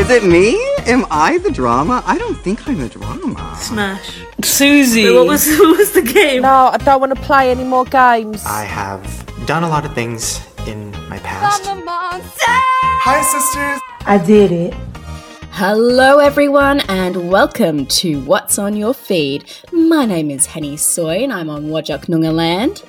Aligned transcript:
Is 0.00 0.08
it 0.08 0.24
me? 0.24 0.58
Am 0.86 1.04
I 1.10 1.36
the 1.36 1.50
drama? 1.50 2.02
I 2.06 2.16
don't 2.16 2.34
think 2.36 2.66
I'm 2.66 2.78
the 2.78 2.88
drama. 2.88 3.54
Smash. 3.58 4.22
Susie. 4.42 5.04
Wait, 5.04 5.14
what 5.14 5.26
was 5.26 5.46
what 5.58 5.76
was 5.76 5.92
the 5.92 6.00
game? 6.00 6.40
No, 6.40 6.70
I 6.72 6.78
don't 6.78 7.00
want 7.00 7.14
to 7.14 7.20
play 7.20 7.50
any 7.50 7.64
more 7.64 7.84
games. 7.84 8.42
I 8.46 8.64
have 8.64 9.04
done 9.44 9.62
a 9.62 9.68
lot 9.68 9.84
of 9.84 9.94
things 9.94 10.40
in 10.66 10.90
my 11.10 11.18
past. 11.18 11.64
Hi, 11.66 13.20
sisters. 13.20 13.78
I 14.06 14.16
did 14.16 14.50
it. 14.52 14.74
Hello, 15.50 16.18
everyone, 16.18 16.80
and 16.88 17.28
welcome 17.28 17.84
to 18.00 18.22
What's 18.22 18.58
on 18.58 18.76
Your 18.76 18.94
Feed. 18.94 19.52
My 19.70 20.06
name 20.06 20.30
is 20.30 20.46
Henny 20.46 20.78
Soy, 20.78 21.24
and 21.24 21.30
I'm 21.30 21.50
on 21.50 21.66
Wajak 21.66 22.06
Noongar 22.06 22.32
Land. 22.32 22.84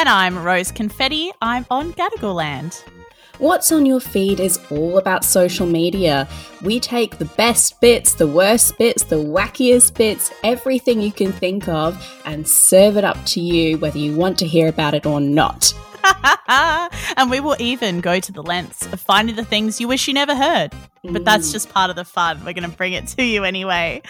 And 0.00 0.08
I'm 0.08 0.36
Rose 0.36 0.72
Confetti. 0.72 1.30
I'm 1.40 1.64
on 1.70 1.92
Gadigal 1.92 2.34
Land. 2.34 2.82
What's 3.40 3.72
on 3.72 3.86
Your 3.86 4.00
Feed 4.00 4.38
is 4.38 4.60
all 4.70 4.98
about 4.98 5.24
social 5.24 5.66
media. 5.66 6.28
We 6.60 6.78
take 6.78 7.16
the 7.16 7.24
best 7.24 7.80
bits, 7.80 8.12
the 8.12 8.26
worst 8.26 8.76
bits, 8.76 9.04
the 9.04 9.16
wackiest 9.16 9.94
bits, 9.94 10.30
everything 10.44 11.00
you 11.00 11.10
can 11.10 11.32
think 11.32 11.66
of, 11.66 11.96
and 12.26 12.46
serve 12.46 12.98
it 12.98 13.04
up 13.04 13.16
to 13.28 13.40
you 13.40 13.78
whether 13.78 13.96
you 13.96 14.14
want 14.14 14.38
to 14.40 14.46
hear 14.46 14.68
about 14.68 14.92
it 14.92 15.06
or 15.06 15.22
not. 15.22 15.72
and 17.16 17.30
we 17.30 17.40
will 17.40 17.56
even 17.58 18.02
go 18.02 18.20
to 18.20 18.30
the 18.30 18.42
lengths 18.42 18.84
of 18.92 19.00
finding 19.00 19.36
the 19.36 19.44
things 19.44 19.80
you 19.80 19.88
wish 19.88 20.06
you 20.06 20.12
never 20.12 20.34
heard. 20.34 20.74
But 21.02 21.24
that's 21.24 21.50
just 21.50 21.70
part 21.70 21.88
of 21.88 21.96
the 21.96 22.04
fun. 22.04 22.38
We're 22.44 22.52
going 22.52 22.70
to 22.70 22.76
bring 22.76 22.92
it 22.92 23.06
to 23.08 23.24
you 23.24 23.44
anyway. 23.44 24.02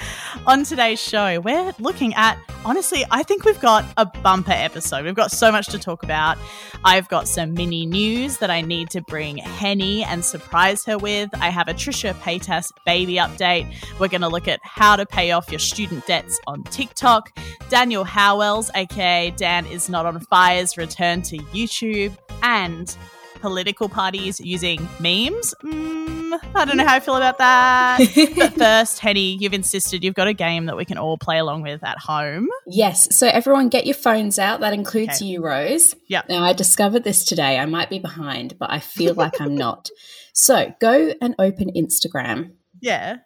On 0.47 0.65
today's 0.65 1.01
show, 1.01 1.39
we're 1.39 1.73
looking 1.79 2.15
at, 2.15 2.37
honestly, 2.65 3.05
I 3.12 3.23
think 3.23 3.45
we've 3.45 3.61
got 3.61 3.85
a 3.97 4.07
bumper 4.07 4.51
episode. 4.53 5.05
We've 5.05 5.15
got 5.15 5.31
so 5.31 5.53
much 5.53 5.69
to 5.69 5.79
talk 5.79 6.03
about. 6.03 6.37
I've 6.84 7.09
got 7.09 7.29
some 7.29 7.55
mini 7.55 7.87
news 7.87 8.39
that 8.39 8.51
I 8.51 8.61
need 8.61 8.91
to 8.91 9.03
bring 9.03 9.37
Henny 9.37 10.03
and 10.03 10.25
surprise 10.25 10.84
her 10.87 10.98
with. 10.98 11.31
I 11.34 11.51
have 11.51 11.69
a 11.69 11.75
Trisha 11.75 12.12
Paytas 12.15 12.73
baby 12.84 13.15
update. 13.15 13.73
We're 14.01 14.09
going 14.09 14.23
to 14.23 14.29
look 14.29 14.48
at 14.48 14.59
how 14.64 14.97
to 14.97 15.07
pay 15.07 15.31
off 15.31 15.48
your 15.53 15.61
student 15.61 16.07
debts 16.07 16.41
on 16.48 16.64
TikTok. 16.64 17.39
Daniel 17.69 18.03
Howells, 18.03 18.69
aka 18.75 19.31
Dan 19.36 19.64
is 19.67 19.89
Not 19.89 20.07
on 20.07 20.19
Fire's 20.19 20.77
return 20.77 21.23
to 21.23 21.39
YouTube. 21.39 22.17
And 22.42 22.97
political 23.41 23.89
parties 23.89 24.41
using 24.41 24.86
memes. 25.01 25.55
Mm, 25.64 26.20
I 26.55 26.64
don't 26.64 26.77
know 26.77 26.86
how 26.86 26.95
I 26.97 27.00
feel 27.00 27.17
about 27.17 27.39
that. 27.39 27.98
but 28.36 28.55
first, 28.55 28.98
Henny, 28.98 29.36
you've 29.41 29.53
insisted 29.55 30.05
you've 30.05 30.14
got 30.14 30.28
a 30.28 30.33
game 30.34 30.67
that 30.67 30.77
we 30.77 30.84
can 30.84 30.98
all 30.98 31.19
play 31.19 31.39
along 31.39 31.62
with 31.62 31.83
at 31.84 31.98
home. 31.98 32.48
Yes, 32.67 33.14
so 33.17 33.27
everyone 33.27 33.69
get 33.69 33.86
your 33.86 33.95
phones 33.95 34.39
out. 34.39 34.61
That 34.61 34.73
includes 34.73 35.17
Okay. 35.17 35.27
you, 35.27 35.45
Rose. 35.45 35.95
Yeah. 36.08 36.23
Now, 36.28 36.45
I 36.45 36.53
discovered 36.53 37.05
this 37.05 37.25
today. 37.25 37.58
I 37.58 37.67
might 37.67 37.91
be 37.91 37.98
behind, 37.98 38.58
but 38.58 38.70
I 38.70 38.78
feel 38.81 39.14
like 39.14 39.41
I'm 39.41 39.56
not. 39.56 39.91
So 40.33 40.75
go 40.81 41.12
and 41.20 41.34
open 41.39 41.70
Instagram 41.77 42.53
Yeah. 42.81 43.17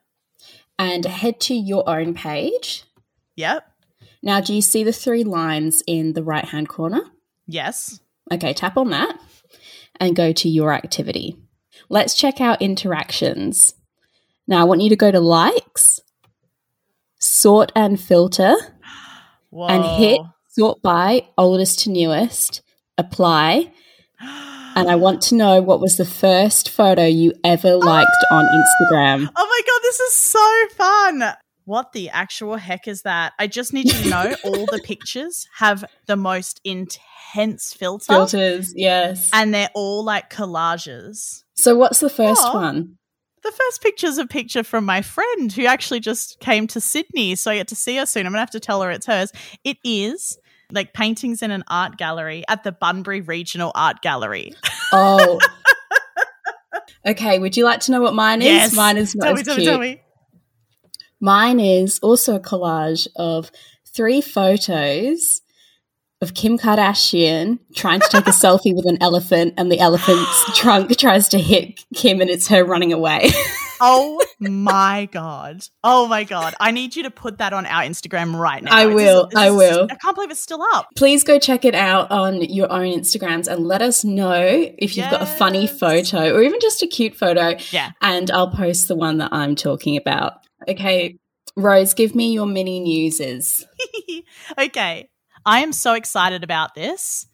and 0.78 1.04
head 1.04 1.40
to 1.42 1.54
your 1.54 1.88
own 1.88 2.14
page. 2.14 2.84
Yep. 3.36 3.66
Now, 4.22 4.40
do 4.40 4.54
you 4.54 4.62
see 4.62 4.84
the 4.84 4.92
three 4.92 5.22
lines 5.24 5.82
in 5.86 6.14
the 6.14 6.22
right 6.22 6.44
hand 6.44 6.68
corner? 6.68 7.02
Yes. 7.46 8.00
Okay, 8.32 8.54
tap 8.54 8.76
on 8.78 8.90
that 8.90 9.18
and 10.00 10.16
go 10.16 10.32
to 10.32 10.48
your 10.48 10.72
activity. 10.72 11.36
Let's 11.88 12.14
check 12.14 12.40
out 12.40 12.62
interactions. 12.62 13.74
Now, 14.46 14.60
I 14.60 14.64
want 14.64 14.80
you 14.82 14.90
to 14.90 14.96
go 14.96 15.10
to 15.10 15.20
likes, 15.20 16.00
sort 17.18 17.72
and 17.74 18.00
filter, 18.00 18.54
Whoa. 19.50 19.68
and 19.68 19.84
hit 19.84 20.20
sort 20.48 20.82
by 20.82 21.28
oldest 21.38 21.80
to 21.80 21.90
newest, 21.90 22.62
apply. 22.98 23.72
And 24.76 24.90
I 24.90 24.96
want 24.96 25.22
to 25.22 25.36
know 25.36 25.62
what 25.62 25.80
was 25.80 25.96
the 25.96 26.04
first 26.04 26.68
photo 26.68 27.06
you 27.06 27.32
ever 27.44 27.76
liked 27.76 28.10
ah! 28.30 28.38
on 28.38 28.44
Instagram. 28.44 29.30
Oh 29.36 29.46
my 29.46 29.60
god, 29.66 29.80
this 29.82 30.00
is 30.00 30.14
so 30.14 30.66
fun. 30.76 31.34
What 31.64 31.92
the 31.92 32.10
actual 32.10 32.56
heck 32.56 32.88
is 32.88 33.02
that? 33.02 33.32
I 33.38 33.46
just 33.46 33.72
need 33.72 33.88
to 33.88 34.08
know 34.08 34.34
all 34.44 34.66
the 34.66 34.82
pictures 34.84 35.48
have 35.58 35.84
the 36.06 36.16
most 36.16 36.60
intense 36.64 37.72
filter. 37.72 38.12
Filters, 38.12 38.74
yes. 38.76 39.30
And 39.32 39.54
they're 39.54 39.70
all 39.74 40.04
like 40.04 40.28
collages. 40.28 41.43
So, 41.54 41.76
what's 41.76 42.00
the 42.00 42.10
first 42.10 42.42
Aw. 42.44 42.54
one? 42.54 42.98
The 43.42 43.52
first 43.52 43.82
picture 43.82 44.06
is 44.06 44.18
a 44.18 44.26
picture 44.26 44.64
from 44.64 44.84
my 44.84 45.02
friend 45.02 45.52
who 45.52 45.66
actually 45.66 46.00
just 46.00 46.40
came 46.40 46.66
to 46.68 46.80
Sydney, 46.80 47.34
so 47.34 47.50
I 47.50 47.56
get 47.56 47.68
to 47.68 47.76
see 47.76 47.96
her 47.96 48.06
soon. 48.06 48.26
I'm 48.26 48.32
gonna 48.32 48.40
have 48.40 48.50
to 48.52 48.60
tell 48.60 48.82
her 48.82 48.90
it's 48.90 49.06
hers. 49.06 49.32
It 49.64 49.76
is 49.84 50.38
like 50.72 50.94
paintings 50.94 51.42
in 51.42 51.50
an 51.50 51.62
art 51.68 51.98
gallery 51.98 52.44
at 52.48 52.64
the 52.64 52.72
Bunbury 52.72 53.20
Regional 53.20 53.70
Art 53.74 54.00
Gallery. 54.00 54.54
Oh. 54.92 55.38
okay, 57.06 57.38
would 57.38 57.56
you 57.56 57.64
like 57.64 57.80
to 57.80 57.92
know 57.92 58.00
what 58.00 58.14
mine 58.14 58.40
is? 58.40 58.48
Yes. 58.48 58.74
Mine 58.74 58.96
is 58.96 59.14
not 59.14 59.26
tell 59.26 59.34
as 59.34 59.38
me, 59.38 59.44
tell 59.44 59.54
cute. 59.56 59.66
me, 59.66 59.70
tell 59.70 59.80
me. 59.80 60.00
Mine 61.20 61.60
is 61.60 61.98
also 62.00 62.36
a 62.36 62.40
collage 62.40 63.06
of 63.16 63.50
three 63.94 64.20
photos 64.20 65.42
of 66.24 66.34
Kim 66.34 66.58
Kardashian 66.58 67.58
trying 67.74 68.00
to 68.00 68.08
take 68.08 68.26
a 68.26 68.30
selfie 68.30 68.74
with 68.74 68.86
an 68.86 68.98
elephant, 69.00 69.54
and 69.56 69.70
the 69.70 69.78
elephant's 69.78 70.44
trunk 70.58 70.96
tries 70.96 71.28
to 71.28 71.38
hit 71.38 71.84
Kim, 71.94 72.20
and 72.20 72.28
it's 72.30 72.48
her 72.48 72.64
running 72.64 72.92
away. 72.92 73.30
Oh 73.80 74.22
my 74.40 75.08
god! 75.10 75.66
Oh 75.82 76.06
my 76.06 76.22
god! 76.22 76.54
I 76.60 76.70
need 76.70 76.94
you 76.94 77.02
to 77.02 77.10
put 77.10 77.38
that 77.38 77.52
on 77.52 77.66
our 77.66 77.82
Instagram 77.82 78.38
right 78.38 78.62
now. 78.62 78.70
I 78.72 78.86
will, 78.86 79.24
just- 79.24 79.32
it's 79.32 79.40
I 79.40 79.50
will. 79.50 79.88
I 79.90 79.96
can't 79.96 80.14
believe 80.14 80.30
it's 80.30 80.40
still 80.40 80.62
up. 80.72 80.86
Please 80.96 81.24
go 81.24 81.40
check 81.40 81.64
it 81.64 81.74
out 81.74 82.10
on 82.10 82.40
your 82.40 82.70
own 82.72 82.86
Instagrams 82.86 83.48
and 83.48 83.66
let 83.66 83.82
us 83.82 84.04
know 84.04 84.40
if 84.78 84.96
you've 84.96 85.10
got 85.10 85.22
a 85.22 85.26
funny 85.26 85.66
photo 85.66 86.32
or 86.34 86.40
even 86.42 86.60
just 86.60 86.82
a 86.84 86.86
cute 86.86 87.16
photo. 87.16 87.56
Yeah. 87.72 87.90
And 88.00 88.30
I'll 88.30 88.50
post 88.52 88.86
the 88.86 88.94
one 88.94 89.18
that 89.18 89.30
I'm 89.32 89.56
talking 89.56 89.96
about. 89.96 90.34
Okay, 90.68 91.18
Rose, 91.56 91.94
give 91.94 92.14
me 92.14 92.32
your 92.32 92.46
mini 92.46 92.78
newses. 92.80 93.66
okay, 94.58 95.08
I 95.46 95.60
am 95.60 95.72
so 95.72 95.94
excited 95.94 96.42
about 96.42 96.74
this. 96.74 97.26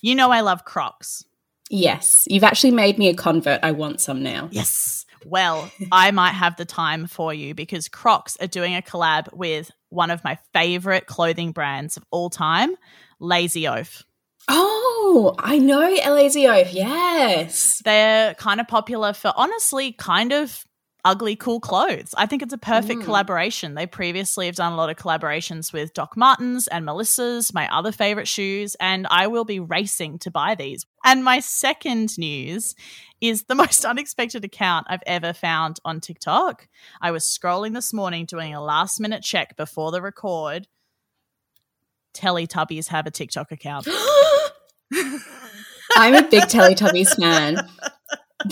You 0.00 0.14
know 0.14 0.30
I 0.30 0.40
love 0.40 0.64
Crocs. 0.64 1.24
Yes, 1.70 2.26
you've 2.28 2.44
actually 2.44 2.72
made 2.72 2.98
me 2.98 3.08
a 3.08 3.14
convert. 3.14 3.60
I 3.62 3.72
want 3.72 4.00
some 4.00 4.22
now. 4.22 4.48
Yes. 4.52 5.06
Well, 5.24 5.70
I 5.90 6.10
might 6.10 6.32
have 6.32 6.56
the 6.56 6.64
time 6.64 7.06
for 7.06 7.32
you 7.32 7.54
because 7.54 7.88
Crocs 7.88 8.36
are 8.40 8.46
doing 8.46 8.74
a 8.74 8.82
collab 8.82 9.32
with 9.32 9.70
one 9.88 10.10
of 10.10 10.24
my 10.24 10.38
favorite 10.52 11.06
clothing 11.06 11.52
brands 11.52 11.96
of 11.96 12.04
all 12.10 12.28
time, 12.28 12.74
Lazy 13.20 13.68
Oaf. 13.68 14.02
Oh, 14.48 15.34
I 15.38 15.58
know 15.58 15.80
Lazy 15.80 16.46
Oaf. 16.48 16.72
Yes. 16.72 17.80
They're 17.84 18.34
kind 18.34 18.60
of 18.60 18.66
popular 18.68 19.12
for 19.12 19.32
honestly 19.36 19.92
kind 19.92 20.32
of 20.32 20.64
ugly 21.04 21.36
cool 21.36 21.60
clothes. 21.60 22.14
I 22.16 22.26
think 22.26 22.42
it's 22.42 22.52
a 22.52 22.58
perfect 22.58 23.00
hmm. 23.00 23.04
collaboration. 23.04 23.74
They 23.74 23.86
previously 23.86 24.46
have 24.46 24.54
done 24.54 24.72
a 24.72 24.76
lot 24.76 24.90
of 24.90 24.96
collaborations 24.96 25.72
with 25.72 25.94
Doc 25.94 26.16
Martens 26.16 26.68
and 26.68 26.84
Melissa's, 26.84 27.52
my 27.52 27.72
other 27.74 27.92
favorite 27.92 28.28
shoes, 28.28 28.76
and 28.78 29.06
I 29.10 29.26
will 29.26 29.44
be 29.44 29.60
racing 29.60 30.18
to 30.20 30.30
buy 30.30 30.54
these. 30.54 30.86
And 31.04 31.24
my 31.24 31.40
second 31.40 32.16
news 32.18 32.74
is 33.20 33.44
the 33.44 33.54
most 33.56 33.84
unexpected 33.84 34.44
account 34.44 34.86
I've 34.88 35.02
ever 35.06 35.32
found 35.32 35.78
on 35.84 36.00
TikTok. 36.00 36.68
I 37.00 37.10
was 37.10 37.24
scrolling 37.24 37.74
this 37.74 37.92
morning 37.92 38.26
doing 38.26 38.54
a 38.54 38.62
last 38.62 39.00
minute 39.00 39.22
check 39.22 39.56
before 39.56 39.90
the 39.90 40.02
record. 40.02 40.68
Teletubbies 42.14 42.88
have 42.88 43.06
a 43.06 43.10
TikTok 43.10 43.52
account. 43.52 43.88
I'm 45.96 46.14
a 46.14 46.28
big 46.28 46.44
Teletubbies 46.44 47.16
fan. 47.16 47.68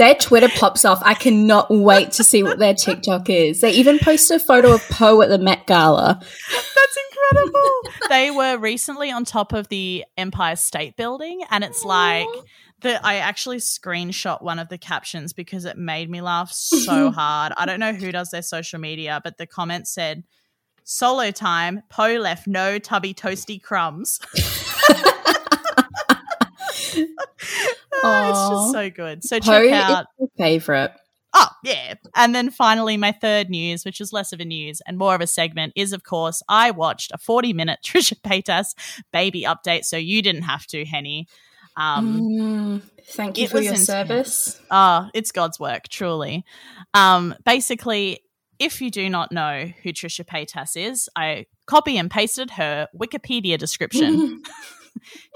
Their 0.01 0.15
Twitter 0.15 0.49
pops 0.49 0.87
off. 0.87 1.03
I 1.05 1.13
cannot 1.13 1.71
wait 1.71 2.13
to 2.13 2.25
see 2.25 2.43
what 2.43 2.59
their 2.59 2.73
TikTok 2.73 3.29
is. 3.29 3.61
They 3.61 3.73
even 3.73 3.99
posted 3.99 4.39
a 4.39 4.41
photo 4.41 4.73
of 4.73 4.81
Po 4.89 5.21
at 5.21 5.29
the 5.29 5.37
Met 5.37 5.67
Gala. 5.67 6.19
That's 6.19 6.99
incredible. 7.11 7.71
they 8.09 8.31
were 8.31 8.57
recently 8.57 9.11
on 9.11 9.27
top 9.27 9.53
of 9.53 9.69
the 9.69 10.07
Empire 10.17 10.57
State 10.57 10.97
Building, 10.97 11.43
and 11.51 11.63
it's 11.63 11.85
like 11.85 12.27
that 12.81 13.05
I 13.05 13.17
actually 13.17 13.59
screenshot 13.59 14.41
one 14.41 14.59
of 14.59 14.71
the 14.71 14.79
captions 14.79 15.35
because 15.35 15.67
it 15.67 15.77
made 15.77 16.09
me 16.09 16.23
laugh 16.23 16.51
so 16.51 17.11
hard. 17.15 17.53
I 17.59 17.67
don't 17.67 17.79
know 17.79 17.93
who 17.93 18.11
does 18.11 18.31
their 18.31 18.41
social 18.41 18.81
media, 18.81 19.21
but 19.23 19.37
the 19.37 19.47
comment 19.47 19.87
said, 19.87 20.25
"Solo 20.83 21.31
time. 21.31 21.83
Po 21.91 22.07
left 22.07 22.47
no 22.47 22.79
tubby 22.79 23.13
toasty 23.13 23.63
crumbs." 23.63 24.19
Oh, 28.03 28.31
it's 28.31 28.49
just 28.49 28.73
so 28.73 28.91
good. 28.91 29.25
So 29.25 29.41
Po 29.41 29.47
check 29.69 29.73
out 29.73 30.07
favorite. 30.39 30.93
Oh, 31.33 31.47
yeah. 31.63 31.95
And 32.17 32.35
then 32.35 32.51
finally, 32.51 32.97
my 32.97 33.13
third 33.13 33.51
news, 33.51 33.85
which 33.85 34.01
is 34.01 34.13
less 34.13 34.33
of 34.33 34.41
a 34.41 34.45
news 34.45 34.83
and 34.87 34.99
more 34.99 35.15
of 35.15 35.21
a 35.21 35.27
segment, 35.29 35.73
is 35.77 35.93
of 35.93 36.03
course, 36.03 36.43
I 36.49 36.73
watched 36.73 37.13
a 37.13 37.19
40 37.19 37.53
minute 37.53 37.79
Trisha 37.85 38.21
Paytas 38.21 38.75
baby 39.13 39.45
update. 39.45 39.85
So 39.85 39.97
you 39.97 40.23
didn't 40.23 40.43
have 40.43 40.67
to, 40.69 40.85
Henny. 40.85 41.29
Um, 41.77 42.23
Mm, 42.23 42.83
thank 43.11 43.39
you 43.39 43.49
for 43.49 43.61
your 43.61 43.73
intense. 43.75 43.87
service. 43.87 44.61
Ah, 44.71 45.09
it's 45.15 45.31
God's 45.31 45.61
work, 45.61 45.89
truly. 45.89 46.45
Um, 46.95 47.35
basically, 47.45 48.21
if 48.59 48.83
you 48.83 48.91
do 48.91 49.09
not 49.09 49.31
know 49.31 49.71
who 49.83 49.93
Trisha 49.93 50.25
Paytas 50.25 50.77
is, 50.77 51.09
I 51.15 51.47
copy 51.67 51.97
and 51.97 52.11
pasted 52.11 52.51
her 52.53 52.89
Wikipedia 52.95 53.57
description. 53.57 54.43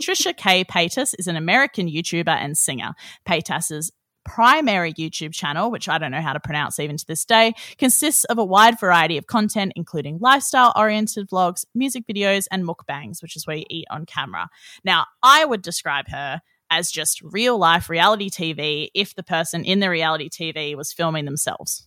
Trisha 0.02 0.36
K. 0.36 0.64
Paytas 0.64 1.14
is 1.18 1.26
an 1.26 1.36
American 1.36 1.88
YouTuber 1.88 2.28
and 2.28 2.56
singer. 2.56 2.94
Paytas's 3.26 3.92
primary 4.24 4.92
YouTube 4.94 5.32
channel, 5.32 5.70
which 5.70 5.88
I 5.88 5.98
don't 5.98 6.10
know 6.10 6.20
how 6.20 6.32
to 6.32 6.40
pronounce 6.40 6.78
even 6.80 6.96
to 6.96 7.06
this 7.06 7.24
day, 7.24 7.52
consists 7.78 8.24
of 8.24 8.38
a 8.38 8.44
wide 8.44 8.80
variety 8.80 9.18
of 9.18 9.26
content, 9.26 9.72
including 9.76 10.18
lifestyle 10.18 10.72
oriented 10.76 11.28
vlogs, 11.28 11.64
music 11.74 12.04
videos, 12.06 12.46
and 12.50 12.66
mukbangs, 12.66 13.22
which 13.22 13.36
is 13.36 13.46
where 13.46 13.56
you 13.56 13.66
eat 13.70 13.86
on 13.90 14.06
camera. 14.06 14.48
Now, 14.82 15.04
I 15.22 15.44
would 15.44 15.62
describe 15.62 16.08
her 16.08 16.40
as 16.70 16.90
just 16.90 17.20
real 17.22 17.58
life 17.58 17.90
reality 17.90 18.30
TV 18.30 18.88
if 18.94 19.14
the 19.14 19.22
person 19.22 19.64
in 19.64 19.80
the 19.80 19.90
reality 19.90 20.28
TV 20.28 20.74
was 20.74 20.92
filming 20.92 21.26
themselves. 21.26 21.86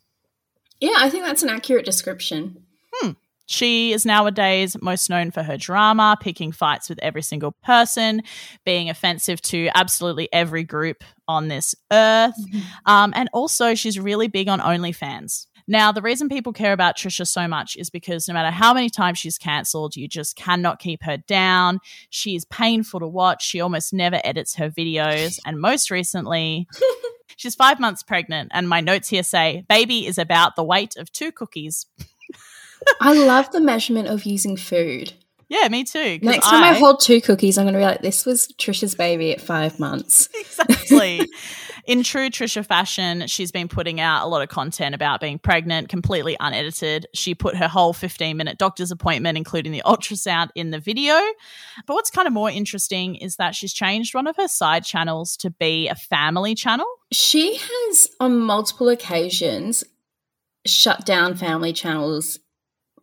Yeah, 0.79 0.95
I 0.97 1.09
think 1.09 1.25
that's 1.25 1.43
an 1.43 1.49
accurate 1.49 1.85
description. 1.85 2.66
She 3.47 3.93
is 3.93 4.05
nowadays 4.05 4.75
most 4.81 5.09
known 5.09 5.31
for 5.31 5.41
her 5.41 5.57
drama, 5.57 6.17
picking 6.19 6.51
fights 6.51 6.89
with 6.89 6.99
every 6.99 7.21
single 7.21 7.53
person, 7.63 8.21
being 8.65 8.89
offensive 8.89 9.41
to 9.43 9.69
absolutely 9.73 10.27
every 10.31 10.63
group 10.63 11.03
on 11.27 11.47
this 11.47 11.73
earth. 11.91 12.35
Mm-hmm. 12.39 12.59
Um, 12.85 13.13
and 13.15 13.29
also, 13.33 13.73
she's 13.73 13.97
really 13.97 14.27
big 14.27 14.49
on 14.49 14.59
OnlyFans. 14.59 15.47
Now, 15.67 15.91
the 15.91 16.01
reason 16.01 16.29
people 16.29 16.53
care 16.53 16.71
about 16.71 16.97
Trisha 16.97 17.27
so 17.27 17.47
much 17.47 17.75
is 17.75 17.89
because 17.89 18.27
no 18.27 18.33
matter 18.33 18.51
how 18.51 18.73
many 18.73 18.89
times 18.89 19.17
she's 19.17 19.37
cancelled, 19.37 19.97
you 19.97 20.07
just 20.07 20.37
cannot 20.37 20.79
keep 20.79 21.03
her 21.03 21.17
down. 21.17 21.79
She 22.09 22.35
is 22.35 22.45
painful 22.45 23.01
to 23.01 23.07
watch. 23.07 23.45
She 23.45 23.59
almost 23.59 23.93
never 23.93 24.21
edits 24.23 24.55
her 24.55 24.69
videos. 24.69 25.39
And 25.47 25.61
most 25.61 25.89
recently, 25.91 26.67
she's 27.37 27.55
five 27.55 27.79
months 27.79 28.03
pregnant. 28.03 28.51
And 28.53 28.67
my 28.67 28.81
notes 28.81 29.07
here 29.07 29.23
say, 29.23 29.63
baby 29.69 30.05
is 30.05 30.17
about 30.17 30.55
the 30.55 30.63
weight 30.63 30.97
of 30.97 31.11
two 31.11 31.31
cookies. 31.31 31.85
I 33.07 33.13
love 33.13 33.49
the 33.51 33.61
measurement 33.61 34.09
of 34.09 34.25
using 34.25 34.57
food. 34.57 35.13
Yeah, 35.47 35.69
me 35.69 35.85
too. 35.85 36.19
Next 36.21 36.45
time 36.45 36.61
I, 36.61 36.71
I, 36.71 36.73
hold 36.73 36.99
two 36.99 37.21
cookies, 37.21 37.57
I'm 37.57 37.63
going 37.63 37.73
to 37.73 37.79
be 37.79 37.85
like, 37.85 38.01
this 38.01 38.25
was 38.25 38.53
Trisha's 38.59 38.95
baby 38.95 39.31
at 39.31 39.39
five 39.39 39.79
months. 39.79 40.27
Exactly. 40.37 41.21
In 41.85 42.03
true 42.03 42.29
Trisha 42.29 42.65
fashion, 42.65 43.27
she's 43.27 43.51
been 43.51 43.69
putting 43.69 44.01
out 44.01 44.25
a 44.25 44.27
lot 44.27 44.41
of 44.41 44.49
content 44.49 44.93
about 44.93 45.21
being 45.21 45.39
pregnant, 45.39 45.87
completely 45.87 46.35
unedited. 46.39 47.05
She 47.13 47.33
put 47.33 47.55
her 47.55 47.69
whole 47.69 47.93
15 47.93 48.35
minute 48.35 48.57
doctor's 48.57 48.91
appointment, 48.91 49.37
including 49.37 49.71
the 49.71 49.83
ultrasound, 49.85 50.49
in 50.55 50.71
the 50.71 50.79
video. 50.79 51.13
But 51.85 51.93
what's 51.93 52.09
kind 52.09 52.27
of 52.27 52.33
more 52.33 52.49
interesting 52.49 53.15
is 53.15 53.37
that 53.37 53.55
she's 53.55 53.71
changed 53.71 54.15
one 54.15 54.27
of 54.27 54.35
her 54.35 54.49
side 54.49 54.83
channels 54.83 55.37
to 55.37 55.49
be 55.49 55.87
a 55.87 55.95
family 55.95 56.55
channel. 56.55 56.87
She 57.13 57.55
has, 57.55 58.09
on 58.19 58.39
multiple 58.39 58.89
occasions, 58.89 59.85
shut 60.65 61.05
down 61.05 61.35
family 61.35 61.71
channels 61.71 62.39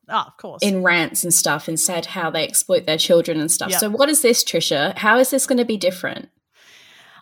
Oh, 0.09 0.25
of 0.27 0.37
course. 0.37 0.63
In 0.63 0.83
rants 0.83 1.25
and 1.25 1.33
stuff 1.33 1.69
and 1.69 1.79
said 1.81 2.07
how 2.07 2.31
they 2.31 2.45
exploit 2.45 2.87
their 2.87 2.99
children 2.99 3.41
and 3.41 3.51
stuff. 3.51 3.71
Yep. 3.71 3.81
So, 3.81 3.91
what 3.91 4.09
is 4.09 4.23
this, 4.23 4.45
Trisha? 4.45 4.97
How 4.99 5.19
is 5.19 5.31
this 5.31 5.47
going 5.47 5.59
to 5.59 5.65
be 5.65 5.77
different? 5.77 6.29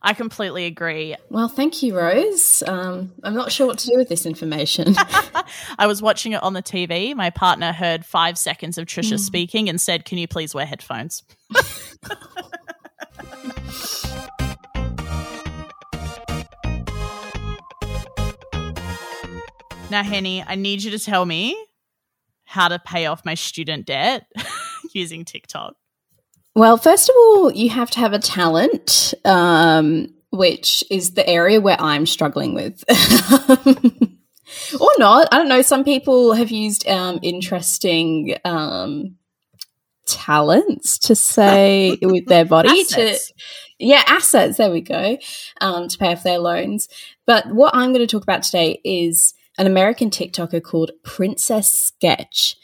I 0.04 0.14
completely 0.14 0.64
agree. 0.66 1.14
Well, 1.30 1.48
thank 1.48 1.80
you, 1.82 1.96
Rose. 1.96 2.64
Um, 2.66 3.12
I'm 3.22 3.34
not 3.34 3.52
sure 3.52 3.68
what 3.68 3.78
to 3.78 3.86
do 3.86 3.96
with 3.96 4.08
this 4.08 4.26
information. 4.26 4.96
I 5.78 5.86
was 5.86 6.02
watching 6.02 6.32
it 6.32 6.42
on 6.42 6.54
the 6.54 6.62
TV. 6.62 7.14
My 7.14 7.30
partner 7.30 7.72
heard 7.72 8.04
five 8.04 8.36
seconds 8.36 8.78
of 8.78 8.86
Trisha 8.86 9.14
mm. 9.14 9.20
speaking 9.20 9.68
and 9.68 9.80
said, 9.80 10.04
Can 10.04 10.18
you 10.18 10.26
please 10.26 10.54
wear 10.54 10.66
headphones? 10.66 11.22
now, 19.88 20.02
Henny, 20.02 20.42
I 20.44 20.56
need 20.56 20.82
you 20.82 20.90
to 20.90 20.98
tell 20.98 21.24
me 21.24 21.56
how 22.52 22.68
to 22.68 22.78
pay 22.78 23.06
off 23.06 23.24
my 23.24 23.34
student 23.34 23.86
debt 23.86 24.26
using 24.92 25.24
TikTok? 25.24 25.74
Well, 26.54 26.76
first 26.76 27.08
of 27.08 27.14
all, 27.16 27.50
you 27.50 27.70
have 27.70 27.90
to 27.92 28.00
have 28.00 28.12
a 28.12 28.18
talent, 28.18 29.14
um, 29.24 30.08
which 30.30 30.84
is 30.90 31.12
the 31.12 31.26
area 31.26 31.62
where 31.62 31.80
I'm 31.80 32.04
struggling 32.04 32.52
with. 32.52 32.84
or 34.78 34.90
not. 34.98 35.28
I 35.32 35.38
don't 35.38 35.48
know. 35.48 35.62
Some 35.62 35.82
people 35.82 36.34
have 36.34 36.50
used 36.50 36.86
um, 36.86 37.20
interesting 37.22 38.36
um, 38.44 39.16
talents 40.06 40.98
to 40.98 41.14
say 41.14 41.96
with 42.02 42.26
their 42.26 42.44
body 42.44 42.84
to 42.84 43.16
yeah 43.78 44.02
assets 44.06 44.58
there 44.58 44.70
we 44.70 44.80
go 44.80 45.16
um, 45.60 45.88
to 45.88 45.96
pay 45.96 46.12
off 46.12 46.22
their 46.22 46.38
loans 46.38 46.88
but 47.24 47.46
what 47.46 47.74
i'm 47.74 47.92
going 47.92 48.04
to 48.04 48.10
talk 48.10 48.22
about 48.22 48.42
today 48.42 48.80
is 48.84 49.32
an 49.58 49.66
American 49.66 50.10
TikToker 50.10 50.62
called 50.62 50.92
Princess 51.04 51.72
Sketch. 51.72 52.56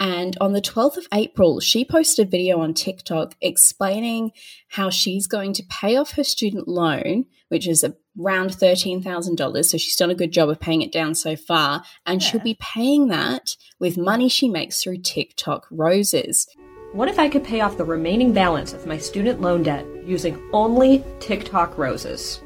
And 0.00 0.36
on 0.40 0.52
the 0.52 0.60
12th 0.60 0.96
of 0.96 1.08
April, 1.14 1.60
she 1.60 1.84
posted 1.84 2.26
a 2.26 2.30
video 2.30 2.60
on 2.60 2.74
TikTok 2.74 3.36
explaining 3.40 4.32
how 4.68 4.90
she's 4.90 5.26
going 5.26 5.52
to 5.54 5.62
pay 5.70 5.96
off 5.96 6.12
her 6.12 6.24
student 6.24 6.66
loan, 6.66 7.26
which 7.48 7.68
is 7.68 7.84
around 8.20 8.50
$13,000. 8.50 9.64
So 9.64 9.78
she's 9.78 9.96
done 9.96 10.10
a 10.10 10.14
good 10.14 10.32
job 10.32 10.48
of 10.48 10.60
paying 10.60 10.82
it 10.82 10.92
down 10.92 11.14
so 11.14 11.36
far. 11.36 11.84
And 12.06 12.20
yeah. 12.20 12.28
she'll 12.28 12.40
be 12.40 12.58
paying 12.60 13.08
that 13.08 13.56
with 13.78 13.96
money 13.96 14.28
she 14.28 14.48
makes 14.48 14.82
through 14.82 14.98
TikTok 14.98 15.66
roses. 15.70 16.48
What 16.92 17.08
if 17.08 17.18
I 17.18 17.28
could 17.28 17.44
pay 17.44 17.60
off 17.60 17.76
the 17.76 17.84
remaining 17.84 18.32
balance 18.32 18.72
of 18.72 18.86
my 18.86 18.98
student 18.98 19.40
loan 19.40 19.62
debt 19.62 19.86
using 20.04 20.40
only 20.52 21.04
TikTok 21.18 21.78
roses? 21.78 22.40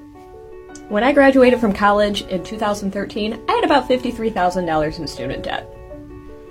When 0.88 1.04
I 1.04 1.12
graduated 1.12 1.60
from 1.60 1.74
college 1.74 2.22
in 2.22 2.42
2013, 2.42 3.44
I 3.46 3.52
had 3.52 3.64
about 3.64 3.90
$53,000 3.90 4.98
in 4.98 5.06
student 5.06 5.44
debt. 5.44 5.68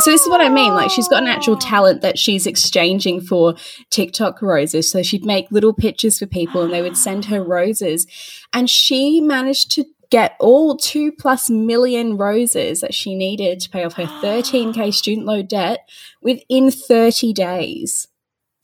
so 0.00 0.10
this 0.10 0.22
is 0.22 0.28
what 0.28 0.40
I 0.40 0.48
mean. 0.48 0.74
Like 0.74 0.90
she's 0.90 1.08
got 1.08 1.22
an 1.22 1.28
actual 1.28 1.56
talent 1.56 2.02
that 2.02 2.18
she's 2.18 2.46
exchanging 2.46 3.20
for 3.20 3.54
TikTok 3.90 4.40
roses. 4.42 4.90
So 4.90 5.02
she'd 5.02 5.24
make 5.24 5.50
little 5.50 5.72
pictures 5.72 6.18
for 6.18 6.26
people 6.26 6.62
and 6.62 6.72
they 6.72 6.82
would 6.82 6.96
send 6.96 7.26
her 7.26 7.42
roses. 7.42 8.06
And 8.52 8.70
she 8.70 9.20
managed 9.20 9.70
to 9.72 9.84
get 10.10 10.36
all 10.40 10.76
two 10.76 11.12
plus 11.12 11.50
million 11.50 12.16
roses 12.16 12.80
that 12.80 12.94
she 12.94 13.14
needed 13.14 13.60
to 13.60 13.70
pay 13.70 13.84
off 13.84 13.94
her 13.94 14.04
13k 14.04 14.92
student 14.94 15.26
loan 15.26 15.46
debt 15.46 15.88
within 16.22 16.70
30 16.70 17.32
days. 17.32 18.08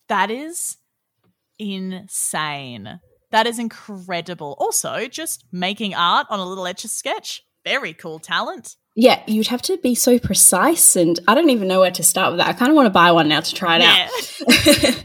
That 0.08 0.30
is 0.30 0.78
insane. 1.58 3.00
That 3.30 3.46
is 3.46 3.58
incredible. 3.58 4.56
Also, 4.58 5.08
just 5.08 5.44
making 5.50 5.94
art 5.94 6.26
on 6.30 6.38
a 6.38 6.46
little 6.46 6.66
etch 6.66 6.84
a 6.84 6.88
sketch. 6.88 7.42
Very 7.64 7.92
cool 7.92 8.18
talent. 8.18 8.76
Yeah, 8.96 9.20
you'd 9.26 9.48
have 9.48 9.62
to 9.62 9.76
be 9.78 9.96
so 9.96 10.20
precise, 10.20 10.94
and 10.94 11.18
I 11.26 11.34
don't 11.34 11.50
even 11.50 11.66
know 11.66 11.80
where 11.80 11.90
to 11.90 12.02
start 12.04 12.30
with 12.30 12.38
that. 12.38 12.46
I 12.46 12.52
kind 12.52 12.70
of 12.70 12.76
want 12.76 12.86
to 12.86 12.90
buy 12.90 13.10
one 13.10 13.28
now 13.28 13.40
to 13.40 13.54
try 13.54 13.78
it 13.78 13.82
yeah. 13.82 14.08
out. 14.08 15.04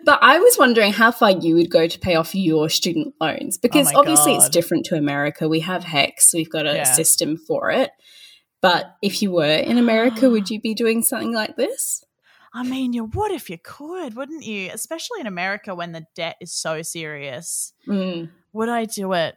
but 0.06 0.18
I 0.22 0.38
was 0.38 0.56
wondering 0.58 0.94
how 0.94 1.10
far 1.10 1.32
you 1.32 1.54
would 1.56 1.70
go 1.70 1.86
to 1.86 1.98
pay 1.98 2.14
off 2.14 2.34
your 2.34 2.70
student 2.70 3.14
loans 3.20 3.58
because 3.58 3.92
oh 3.92 3.98
obviously 3.98 4.32
God. 4.32 4.38
it's 4.38 4.48
different 4.48 4.86
to 4.86 4.96
America. 4.96 5.48
We 5.48 5.60
have 5.60 5.84
HECS, 5.84 6.32
we've 6.32 6.50
got 6.50 6.66
a 6.66 6.76
yeah. 6.76 6.84
system 6.84 7.36
for 7.36 7.70
it. 7.70 7.90
But 8.62 8.96
if 9.02 9.20
you 9.20 9.32
were 9.32 9.44
in 9.44 9.76
America, 9.76 10.30
would 10.30 10.48
you 10.48 10.58
be 10.58 10.72
doing 10.72 11.02
something 11.02 11.34
like 11.34 11.56
this? 11.56 12.02
I 12.54 12.62
mean, 12.62 12.94
you 12.94 13.04
would 13.04 13.32
if 13.32 13.50
you 13.50 13.58
could, 13.62 14.16
wouldn't 14.16 14.44
you? 14.44 14.70
Especially 14.72 15.20
in 15.20 15.26
America 15.26 15.74
when 15.74 15.92
the 15.92 16.06
debt 16.14 16.36
is 16.40 16.54
so 16.54 16.80
serious. 16.80 17.74
Mm. 17.86 18.30
Would 18.54 18.70
I 18.70 18.86
do 18.86 19.12
it? 19.12 19.36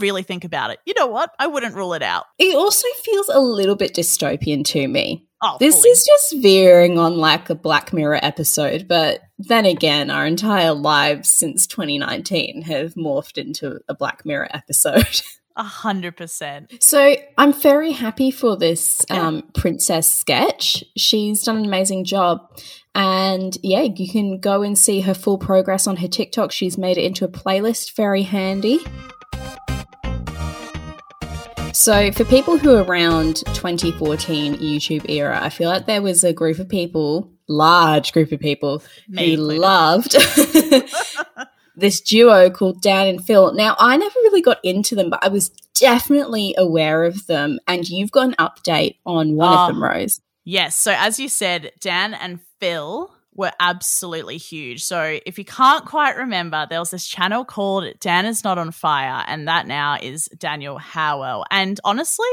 Really 0.00 0.22
think 0.22 0.44
about 0.44 0.70
it. 0.70 0.78
You 0.86 0.94
know 0.94 1.06
what? 1.06 1.30
I 1.38 1.46
wouldn't 1.46 1.74
rule 1.74 1.94
it 1.94 2.02
out. 2.02 2.24
It 2.38 2.54
also 2.54 2.86
feels 3.02 3.28
a 3.28 3.40
little 3.40 3.76
bit 3.76 3.94
dystopian 3.94 4.64
to 4.66 4.86
me. 4.88 5.26
Oh, 5.40 5.56
this 5.60 5.76
fully. 5.76 5.90
is 5.90 6.04
just 6.04 6.42
veering 6.42 6.98
on 6.98 7.16
like 7.16 7.48
a 7.48 7.54
Black 7.54 7.92
Mirror 7.92 8.18
episode, 8.22 8.88
but 8.88 9.20
then 9.38 9.66
again, 9.66 10.10
our 10.10 10.26
entire 10.26 10.72
lives 10.72 11.30
since 11.30 11.66
2019 11.68 12.62
have 12.62 12.94
morphed 12.94 13.38
into 13.38 13.78
a 13.88 13.94
Black 13.94 14.24
Mirror 14.24 14.48
episode. 14.52 15.20
A 15.58 15.64
hundred 15.64 16.16
percent. 16.16 16.80
So 16.80 17.16
I'm 17.36 17.52
very 17.52 17.90
happy 17.90 18.30
for 18.30 18.56
this 18.56 19.04
um, 19.10 19.42
princess 19.54 20.06
sketch. 20.06 20.84
She's 20.96 21.42
done 21.42 21.56
an 21.56 21.64
amazing 21.64 22.04
job. 22.04 22.48
And 22.94 23.58
yeah, 23.64 23.82
you 23.82 24.08
can 24.08 24.38
go 24.38 24.62
and 24.62 24.78
see 24.78 25.00
her 25.00 25.14
full 25.14 25.36
progress 25.36 25.88
on 25.88 25.96
her 25.96 26.06
TikTok. 26.06 26.52
She's 26.52 26.78
made 26.78 26.96
it 26.96 27.02
into 27.02 27.24
a 27.24 27.28
playlist, 27.28 27.96
very 27.96 28.22
handy. 28.22 28.78
So, 31.78 32.10
for 32.10 32.24
people 32.24 32.58
who 32.58 32.74
are 32.74 32.82
around 32.82 33.36
2014 33.54 34.56
YouTube 34.56 35.08
era, 35.08 35.38
I 35.40 35.48
feel 35.48 35.68
like 35.68 35.86
there 35.86 36.02
was 36.02 36.24
a 36.24 36.32
group 36.32 36.58
of 36.58 36.68
people, 36.68 37.30
large 37.46 38.12
group 38.12 38.32
of 38.32 38.40
people, 38.40 38.82
who 39.16 39.36
loved 39.36 40.16
this 41.76 42.00
duo 42.00 42.50
called 42.50 42.82
Dan 42.82 43.06
and 43.06 43.24
Phil. 43.24 43.54
Now, 43.54 43.76
I 43.78 43.96
never 43.96 44.14
really 44.24 44.42
got 44.42 44.58
into 44.64 44.96
them, 44.96 45.08
but 45.08 45.22
I 45.22 45.28
was 45.28 45.50
definitely 45.78 46.52
aware 46.58 47.04
of 47.04 47.28
them. 47.28 47.60
And 47.68 47.88
you've 47.88 48.10
got 48.10 48.26
an 48.30 48.34
update 48.40 48.96
on 49.06 49.36
one 49.36 49.56
Oh. 49.56 49.60
of 49.60 49.68
them, 49.68 49.80
Rose. 49.80 50.20
Yes. 50.44 50.74
So 50.74 50.92
as 50.98 51.20
you 51.20 51.28
said, 51.28 51.70
Dan 51.78 52.12
and 52.12 52.40
Phil 52.58 53.14
were 53.38 53.52
absolutely 53.60 54.36
huge. 54.36 54.82
So 54.82 55.20
if 55.24 55.38
you 55.38 55.44
can't 55.44 55.86
quite 55.86 56.16
remember, 56.16 56.66
there 56.68 56.80
was 56.80 56.90
this 56.90 57.06
channel 57.06 57.44
called 57.44 57.86
Dan 58.00 58.26
is 58.26 58.42
Not 58.42 58.58
on 58.58 58.72
Fire, 58.72 59.24
and 59.28 59.46
that 59.46 59.68
now 59.68 59.96
is 60.02 60.26
Daniel 60.36 60.76
Howell. 60.76 61.46
And 61.48 61.78
honestly, 61.84 62.26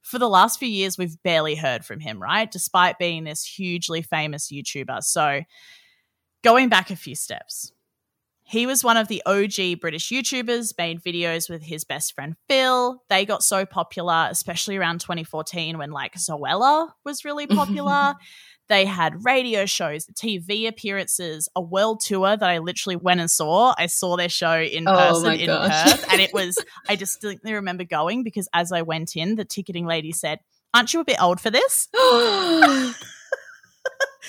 for 0.00 0.20
the 0.20 0.28
last 0.28 0.60
few 0.60 0.68
years, 0.68 0.96
we've 0.96 1.20
barely 1.24 1.56
heard 1.56 1.84
from 1.84 1.98
him, 1.98 2.22
right? 2.22 2.48
Despite 2.48 3.00
being 3.00 3.24
this 3.24 3.44
hugely 3.44 4.00
famous 4.00 4.52
YouTuber. 4.52 5.02
So 5.02 5.42
going 6.44 6.68
back 6.68 6.90
a 6.90 6.96
few 6.96 7.16
steps. 7.16 7.72
He 8.44 8.66
was 8.66 8.84
one 8.84 8.96
of 8.96 9.08
the 9.08 9.22
OG 9.24 9.80
British 9.80 10.10
YouTubers, 10.10 10.76
made 10.76 11.02
videos 11.02 11.48
with 11.48 11.62
his 11.62 11.84
best 11.84 12.14
friend 12.14 12.36
Phil. 12.48 13.02
They 13.08 13.24
got 13.24 13.42
so 13.42 13.64
popular, 13.64 14.28
especially 14.30 14.76
around 14.76 15.00
2014 15.00 15.78
when 15.78 15.90
like 15.90 16.14
Zoella 16.14 16.90
was 17.04 17.24
really 17.24 17.46
popular. 17.46 18.14
they 18.68 18.84
had 18.84 19.24
radio 19.24 19.66
shows, 19.66 20.06
TV 20.06 20.68
appearances, 20.68 21.48
a 21.54 21.60
world 21.60 22.00
tour 22.00 22.36
that 22.36 22.48
I 22.48 22.58
literally 22.58 22.96
went 22.96 23.20
and 23.20 23.30
saw. 23.30 23.74
I 23.76 23.86
saw 23.86 24.16
their 24.16 24.28
show 24.28 24.60
in 24.60 24.88
Oh 24.88 24.94
person 24.94 25.40
in 25.40 25.46
gosh. 25.46 25.84
Perth, 25.84 26.12
and 26.12 26.20
it 26.20 26.32
was, 26.34 26.58
I 26.88 26.96
distinctly 26.96 27.52
remember 27.54 27.84
going 27.84 28.22
because 28.22 28.48
as 28.52 28.72
I 28.72 28.82
went 28.82 29.16
in, 29.16 29.36
the 29.36 29.44
ticketing 29.44 29.86
lady 29.86 30.12
said, 30.12 30.38
Aren't 30.74 30.94
you 30.94 31.00
a 31.00 31.04
bit 31.04 31.20
old 31.20 31.40
for 31.40 31.50
this? 31.50 31.88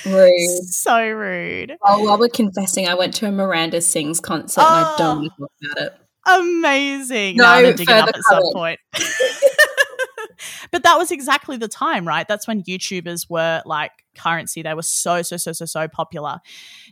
Rude. 0.06 0.64
So 0.66 1.08
rude. 1.08 1.78
Oh, 1.86 2.04
while 2.04 2.18
we're 2.18 2.28
confessing, 2.28 2.88
I 2.88 2.96
went 2.96 3.14
to 3.16 3.28
a 3.28 3.32
Miranda 3.32 3.80
Sings 3.80 4.20
concert 4.20 4.62
and 4.62 4.68
I 4.68 4.96
don't 4.98 5.18
oh. 5.18 5.20
want 5.20 5.52
to 5.62 5.68
talk 5.68 5.72
about 5.72 5.86
it. 5.86 6.00
Amazing. 6.26 7.38
No 7.38 7.44
No, 7.44 7.50
I'm 7.50 7.66
it 7.66 7.80
up 7.80 7.88
further 7.88 8.10
at 8.10 8.24
some 8.24 8.44
comment. 8.54 8.54
point. 8.54 8.80
but 10.72 10.84
that 10.84 10.98
was 10.98 11.12
exactly 11.12 11.58
the 11.58 11.68
time, 11.68 12.08
right? 12.08 12.28
That's 12.28 12.48
when 12.48 12.64
YouTubers 12.64 13.30
were 13.30 13.62
like 13.66 13.92
currency. 14.18 14.62
They 14.62 14.74
were 14.74 14.82
so, 14.82 15.22
so, 15.22 15.38
so, 15.38 15.52
so, 15.52 15.66
so 15.66 15.88
popular. 15.88 16.40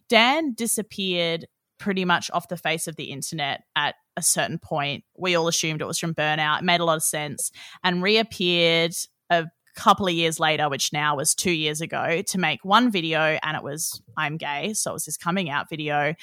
Dan 0.09 0.53
disappeared 0.53 1.47
pretty 1.77 2.05
much 2.05 2.29
off 2.31 2.47
the 2.47 2.57
face 2.57 2.87
of 2.87 2.95
the 2.95 3.05
internet 3.05 3.63
at 3.75 3.95
a 4.15 4.21
certain 4.21 4.59
point. 4.59 5.03
We 5.17 5.35
all 5.35 5.47
assumed 5.47 5.81
it 5.81 5.87
was 5.87 5.97
from 5.97 6.13
burnout. 6.13 6.59
It 6.59 6.63
made 6.63 6.79
a 6.79 6.85
lot 6.85 6.97
of 6.97 7.03
sense 7.03 7.51
and 7.83 8.03
reappeared 8.03 8.93
a 9.29 9.47
couple 9.75 10.07
of 10.07 10.13
years 10.13 10.39
later, 10.39 10.69
which 10.69 10.93
now 10.93 11.15
was 11.15 11.33
two 11.33 11.51
years 11.51 11.81
ago, 11.81 12.21
to 12.21 12.37
make 12.37 12.63
one 12.63 12.91
video. 12.91 13.39
And 13.41 13.57
it 13.57 13.63
was 13.63 14.01
I'm 14.15 14.37
gay. 14.37 14.73
So 14.73 14.91
it 14.91 14.93
was 14.93 15.05
his 15.05 15.17
coming 15.17 15.49
out 15.49 15.69
video 15.69 16.15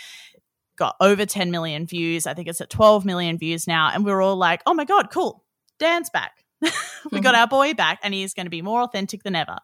got 0.79 0.97
over 1.01 1.27
10 1.27 1.51
million 1.51 1.87
views. 1.87 2.27
I 2.27 2.35
think 2.35 2.49
it's 2.49 2.61
at 2.61 2.71
12 2.71 3.05
million 3.05 3.37
views 3.37 3.67
now. 3.67 3.91
And 3.93 4.05
we're 4.05 4.23
all 4.23 4.37
like, 4.37 4.63
oh 4.65 4.73
my 4.73 4.85
God, 4.85 5.11
cool. 5.11 5.45
Dan's 5.79 6.09
back. 6.09 6.45
we 7.11 7.21
got 7.21 7.35
mm-hmm. 7.35 7.41
our 7.41 7.47
boy 7.47 7.75
back 7.75 7.99
and 8.03 8.15
he's 8.15 8.35
going 8.35 8.47
to 8.47 8.51
be 8.51 8.63
more 8.63 8.83
authentic 8.83 9.23
than 9.23 9.37
ever. 9.37 9.59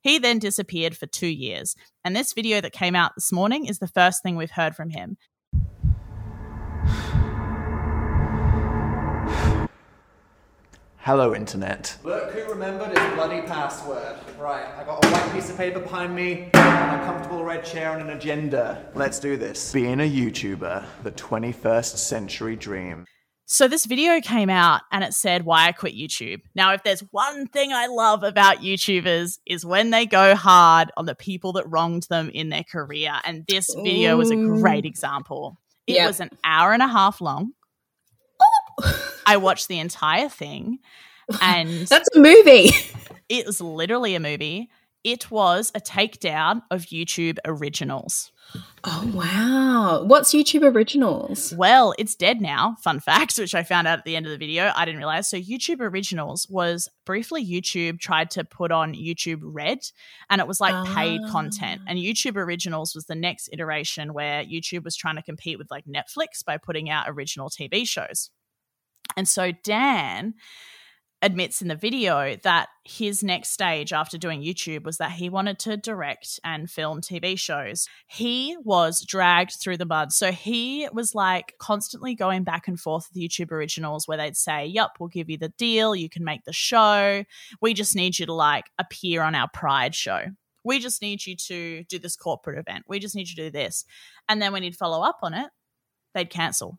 He 0.00 0.18
then 0.18 0.38
disappeared 0.38 0.96
for 0.96 1.06
two 1.06 1.28
years. 1.28 1.74
And 2.04 2.14
this 2.14 2.32
video 2.32 2.60
that 2.60 2.72
came 2.72 2.94
out 2.94 3.12
this 3.16 3.32
morning 3.32 3.66
is 3.66 3.78
the 3.78 3.88
first 3.88 4.22
thing 4.22 4.36
we've 4.36 4.50
heard 4.50 4.76
from 4.76 4.90
him. 4.90 5.16
Hello, 11.08 11.34
Internet. 11.34 11.96
Look 12.04 12.32
who 12.32 12.50
remembered 12.50 12.88
his 12.90 13.14
bloody 13.14 13.40
password. 13.40 14.16
Right, 14.38 14.66
I 14.76 14.84
got 14.84 15.02
a 15.02 15.08
white 15.08 15.32
piece 15.32 15.48
of 15.48 15.56
paper 15.56 15.80
behind 15.80 16.14
me, 16.14 16.50
and 16.52 17.00
a 17.00 17.04
comfortable 17.06 17.44
red 17.44 17.64
chair 17.64 17.92
and 17.96 18.10
an 18.10 18.14
agenda. 18.14 18.90
Let's 18.94 19.18
do 19.18 19.38
this. 19.38 19.72
Being 19.72 20.00
a 20.00 20.10
YouTuber, 20.10 20.84
the 21.04 21.12
21st 21.12 21.96
century 21.96 22.56
dream. 22.56 23.06
So 23.50 23.66
this 23.66 23.86
video 23.86 24.20
came 24.20 24.50
out 24.50 24.82
and 24.92 25.02
it 25.02 25.14
said 25.14 25.46
why 25.46 25.68
I 25.68 25.72
quit 25.72 25.94
YouTube. 25.94 26.42
Now, 26.54 26.74
if 26.74 26.82
there's 26.82 27.00
one 27.12 27.46
thing 27.46 27.72
I 27.72 27.86
love 27.86 28.22
about 28.22 28.58
YouTubers 28.58 29.38
is 29.46 29.64
when 29.64 29.88
they 29.88 30.04
go 30.04 30.34
hard 30.34 30.90
on 30.98 31.06
the 31.06 31.14
people 31.14 31.54
that 31.54 31.64
wronged 31.66 32.02
them 32.10 32.28
in 32.28 32.50
their 32.50 32.62
career. 32.62 33.10
And 33.24 33.46
this 33.48 33.74
video 33.74 34.18
was 34.18 34.30
a 34.30 34.36
great 34.36 34.84
example. 34.84 35.58
It 35.86 35.94
Yep. 35.94 36.06
was 36.08 36.20
an 36.20 36.30
hour 36.44 36.74
and 36.74 36.82
a 36.82 36.88
half 36.88 37.22
long. 37.22 37.52
Oh. 38.82 39.18
I 39.26 39.38
watched 39.38 39.68
the 39.68 39.78
entire 39.78 40.28
thing 40.28 40.80
and 41.40 41.70
That's 41.88 42.14
a 42.14 42.18
movie. 42.18 42.68
it 43.30 43.46
was 43.46 43.62
literally 43.62 44.14
a 44.14 44.20
movie. 44.20 44.68
It 45.04 45.30
was 45.30 45.72
a 45.74 45.80
takedown 45.80 46.64
of 46.70 46.82
YouTube 46.82 47.38
originals. 47.46 48.30
Oh, 48.84 49.10
wow. 49.12 50.04
What's 50.04 50.32
YouTube 50.32 50.62
Originals? 50.62 51.52
Well, 51.56 51.94
it's 51.98 52.14
dead 52.14 52.40
now. 52.40 52.76
Fun 52.82 53.00
fact, 53.00 53.36
which 53.36 53.54
I 53.54 53.62
found 53.62 53.86
out 53.86 53.98
at 53.98 54.04
the 54.04 54.16
end 54.16 54.24
of 54.24 54.30
the 54.30 54.38
video. 54.38 54.72
I 54.74 54.84
didn't 54.84 54.98
realize. 54.98 55.28
So, 55.28 55.36
YouTube 55.36 55.80
Originals 55.80 56.46
was 56.48 56.88
briefly 57.04 57.44
YouTube 57.44 57.98
tried 57.98 58.30
to 58.32 58.44
put 58.44 58.70
on 58.70 58.94
YouTube 58.94 59.40
Red, 59.42 59.80
and 60.30 60.40
it 60.40 60.46
was 60.46 60.60
like 60.60 60.86
paid 60.94 61.20
content. 61.28 61.82
Ah. 61.84 61.90
And 61.90 61.98
YouTube 61.98 62.36
Originals 62.36 62.94
was 62.94 63.06
the 63.06 63.14
next 63.14 63.50
iteration 63.52 64.14
where 64.14 64.44
YouTube 64.44 64.84
was 64.84 64.96
trying 64.96 65.16
to 65.16 65.22
compete 65.22 65.58
with 65.58 65.70
like 65.70 65.84
Netflix 65.84 66.44
by 66.46 66.56
putting 66.56 66.88
out 66.88 67.06
original 67.08 67.50
TV 67.50 67.86
shows. 67.86 68.30
And 69.16 69.28
so, 69.28 69.52
Dan 69.52 70.34
admits 71.20 71.60
in 71.60 71.68
the 71.68 71.74
video 71.74 72.36
that 72.44 72.68
his 72.84 73.24
next 73.24 73.50
stage 73.50 73.92
after 73.92 74.16
doing 74.16 74.40
YouTube 74.40 74.84
was 74.84 74.98
that 74.98 75.10
he 75.12 75.28
wanted 75.28 75.58
to 75.58 75.76
direct 75.76 76.38
and 76.44 76.70
film 76.70 77.00
TV 77.00 77.38
shows. 77.38 77.88
He 78.06 78.56
was 78.62 79.04
dragged 79.04 79.56
through 79.60 79.78
the 79.78 79.86
mud. 79.86 80.12
So 80.12 80.30
he 80.30 80.88
was 80.92 81.14
like 81.14 81.54
constantly 81.58 82.14
going 82.14 82.44
back 82.44 82.68
and 82.68 82.78
forth 82.78 83.08
with 83.12 83.22
YouTube 83.22 83.50
originals 83.50 84.06
where 84.06 84.16
they'd 84.16 84.36
say, 84.36 84.66
Yup, 84.66 84.92
we'll 85.00 85.08
give 85.08 85.28
you 85.28 85.38
the 85.38 85.52
deal. 85.58 85.96
You 85.96 86.08
can 86.08 86.24
make 86.24 86.44
the 86.44 86.52
show. 86.52 87.24
We 87.60 87.74
just 87.74 87.96
need 87.96 88.18
you 88.18 88.26
to 88.26 88.34
like 88.34 88.66
appear 88.78 89.22
on 89.22 89.34
our 89.34 89.48
Pride 89.52 89.94
show. 89.94 90.26
We 90.64 90.78
just 90.78 91.02
need 91.02 91.26
you 91.26 91.34
to 91.34 91.84
do 91.84 91.98
this 91.98 92.16
corporate 92.16 92.58
event. 92.58 92.84
We 92.88 92.98
just 92.98 93.16
need 93.16 93.28
you 93.28 93.36
to 93.36 93.46
do 93.46 93.50
this. 93.50 93.84
And 94.28 94.40
then 94.40 94.52
when 94.52 94.62
he'd 94.62 94.76
follow 94.76 95.02
up 95.02 95.18
on 95.22 95.34
it, 95.34 95.48
they'd 96.14 96.30
cancel. 96.30 96.78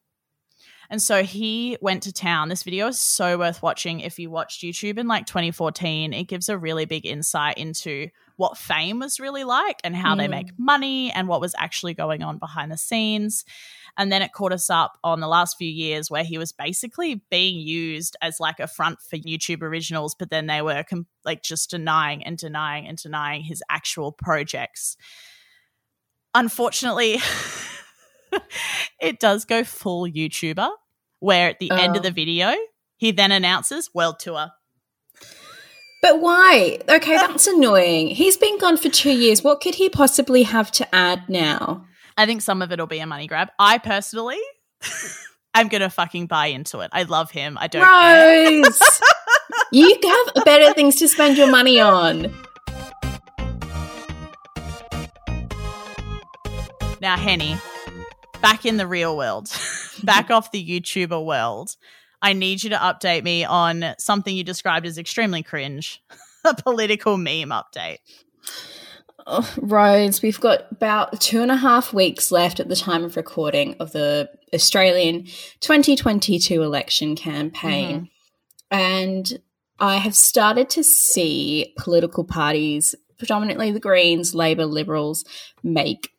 And 0.91 1.01
so 1.01 1.23
he 1.23 1.77
went 1.81 2.03
to 2.03 2.11
town. 2.11 2.49
This 2.49 2.63
video 2.63 2.87
is 2.87 2.99
so 2.99 3.37
worth 3.37 3.61
watching 3.61 3.99
if 3.99 4.17
you 4.17 4.31
watched 4.31 4.63
YouTube 4.63 4.97
in 4.97 5.07
like 5.07 5.27
2014. 5.27 6.13
It 6.13 6.23
gives 6.23 6.49
a 6.49 6.57
really 6.57 6.85
big 6.85 7.05
insight 7.05 7.59
into 7.59 8.09
what 8.37 8.57
fame 8.57 8.99
was 8.99 9.19
really 9.19 9.43
like 9.43 9.79
and 9.83 9.95
how 9.95 10.15
they 10.15 10.25
Mm. 10.27 10.31
make 10.31 10.57
money 10.57 11.11
and 11.11 11.27
what 11.27 11.41
was 11.41 11.53
actually 11.59 11.93
going 11.93 12.23
on 12.23 12.37
behind 12.39 12.71
the 12.71 12.77
scenes. 12.77 13.45
And 13.97 14.11
then 14.11 14.21
it 14.21 14.31
caught 14.33 14.53
us 14.53 14.69
up 14.69 14.97
on 15.03 15.19
the 15.19 15.27
last 15.27 15.57
few 15.57 15.69
years 15.69 16.09
where 16.09 16.23
he 16.23 16.37
was 16.37 16.53
basically 16.53 17.21
being 17.29 17.59
used 17.59 18.15
as 18.21 18.39
like 18.39 18.59
a 18.59 18.67
front 18.67 18.99
for 19.01 19.17
YouTube 19.17 19.61
originals, 19.61 20.15
but 20.15 20.29
then 20.31 20.47
they 20.47 20.61
were 20.61 20.83
com- 20.89 21.05
like 21.25 21.43
just 21.43 21.69
denying 21.69 22.23
and 22.23 22.37
denying 22.37 22.87
and 22.87 22.97
denying 22.97 23.43
his 23.43 23.61
actual 23.69 24.11
projects. 24.11 24.95
Unfortunately, 26.33 27.17
it 29.01 29.19
does 29.19 29.45
go 29.45 29.63
full 29.63 30.05
YouTuber, 30.07 30.69
where 31.19 31.49
at 31.49 31.59
the 31.59 31.71
end 31.71 31.95
of 31.95 32.01
Oh. 32.01 32.03
the 32.03 32.11
video, 32.11 32.53
he 32.97 33.11
then 33.11 33.31
announces 33.31 33.89
world 33.93 34.19
tour. 34.19 34.49
But 36.01 36.21
why? 36.21 36.79
Okay, 36.87 37.15
uh, 37.15 37.27
that's 37.27 37.47
annoying. 37.47 38.07
He's 38.07 38.37
been 38.37 38.57
gone 38.57 38.77
for 38.77 38.89
two 38.89 39.11
years. 39.11 39.43
What 39.43 39.59
could 39.61 39.75
he 39.75 39.89
possibly 39.89 40.43
have 40.43 40.71
to 40.73 40.95
add 40.95 41.27
now? 41.27 41.85
I 42.17 42.25
think 42.25 42.41
some 42.41 42.61
of 42.61 42.71
it'll 42.71 42.87
be 42.87 42.99
a 42.99 43.05
money 43.07 43.27
grab. 43.27 43.49
I 43.59 43.77
personally, 43.79 44.39
I'm 45.53 45.67
gonna 45.67 45.89
fucking 45.89 46.27
buy 46.27 46.47
into 46.47 46.79
it. 46.79 46.89
I 46.93 47.03
love 47.03 47.31
him. 47.31 47.57
I 47.59 47.67
don't. 47.67 47.81
Rose! 47.81 49.01
you 49.71 49.99
have 50.03 50.45
better 50.45 50.73
things 50.73 50.95
to 50.97 51.07
spend 51.07 51.37
your 51.37 51.49
money 51.51 51.79
on. 51.79 52.33
Now, 57.01 57.15
Henny, 57.15 57.55
back 58.41 58.65
in 58.65 58.77
the 58.77 58.87
real 58.87 59.15
world, 59.17 59.49
back 60.03 60.29
off 60.31 60.51
the 60.51 60.65
YouTuber 60.65 61.23
world, 61.23 61.75
I 62.21 62.33
need 62.33 62.63
you 62.63 62.69
to 62.71 62.75
update 62.75 63.23
me 63.23 63.45
on 63.45 63.95
something 63.97 64.35
you 64.35 64.43
described 64.43 64.85
as 64.85 64.97
extremely 64.97 65.43
cringe 65.43 66.01
a 66.45 66.53
political 66.53 67.17
meme 67.17 67.49
update. 67.49 67.97
Oh, 69.27 69.53
Rose, 69.57 70.21
we've 70.21 70.39
got 70.39 70.71
about 70.71 71.21
two 71.21 71.41
and 71.41 71.51
a 71.51 71.55
half 71.55 71.93
weeks 71.93 72.31
left 72.31 72.59
at 72.59 72.67
the 72.67 72.75
time 72.75 73.03
of 73.03 73.15
recording 73.15 73.75
of 73.79 73.91
the 73.91 74.29
Australian 74.53 75.25
2022 75.59 76.63
election 76.63 77.15
campaign. 77.15 77.95
Mm-hmm. 77.95 78.05
And 78.71 79.39
I 79.79 79.97
have 79.97 80.15
started 80.15 80.69
to 80.71 80.83
see 80.83 81.73
political 81.77 82.23
parties, 82.23 82.95
predominantly 83.17 83.71
the 83.71 83.79
Greens, 83.79 84.33
Labour, 84.33 84.65
Liberals, 84.65 85.25
make 85.63 86.11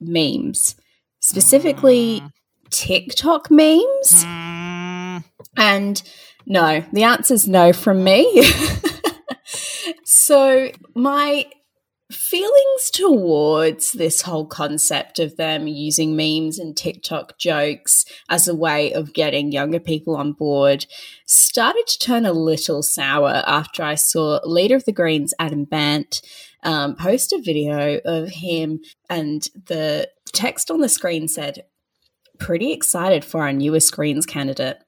memes, 0.00 0.74
specifically 1.20 2.22
TikTok 2.70 3.50
memes. 3.50 4.24
Mm, 4.24 5.24
And 5.56 6.02
No, 6.46 6.84
the 6.92 7.04
answer's 7.04 7.46
no 7.46 7.72
from 7.72 8.02
me. 8.02 8.44
so, 10.04 10.70
my 10.94 11.46
feelings 12.10 12.90
towards 12.90 13.92
this 13.92 14.22
whole 14.22 14.46
concept 14.46 15.20
of 15.20 15.36
them 15.36 15.68
using 15.68 16.16
memes 16.16 16.58
and 16.58 16.76
TikTok 16.76 17.38
jokes 17.38 18.04
as 18.28 18.48
a 18.48 18.54
way 18.54 18.92
of 18.92 19.12
getting 19.12 19.52
younger 19.52 19.78
people 19.78 20.16
on 20.16 20.32
board 20.32 20.86
started 21.26 21.86
to 21.86 21.98
turn 21.98 22.26
a 22.26 22.32
little 22.32 22.82
sour 22.82 23.42
after 23.46 23.82
I 23.84 23.94
saw 23.94 24.40
leader 24.44 24.74
of 24.74 24.86
the 24.86 24.92
Greens, 24.92 25.34
Adam 25.38 25.64
Bandt, 25.64 26.20
um, 26.62 26.96
post 26.96 27.32
a 27.32 27.40
video 27.40 28.00
of 28.04 28.28
him, 28.28 28.80
and 29.08 29.42
the 29.66 30.08
text 30.32 30.70
on 30.70 30.80
the 30.80 30.88
screen 30.88 31.28
said, 31.28 31.64
Pretty 32.38 32.72
excited 32.72 33.24
for 33.24 33.42
our 33.42 33.52
newest 33.52 33.94
Greens 33.94 34.24
candidate 34.26 34.78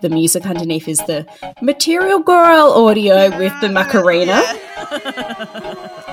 the 0.00 0.08
music 0.08 0.46
underneath 0.46 0.88
is 0.88 0.98
the 0.98 1.26
Material 1.60 2.20
Girl 2.20 2.72
audio 2.72 3.36
with 3.38 3.52
the 3.60 3.68
Macarena. 3.68 4.42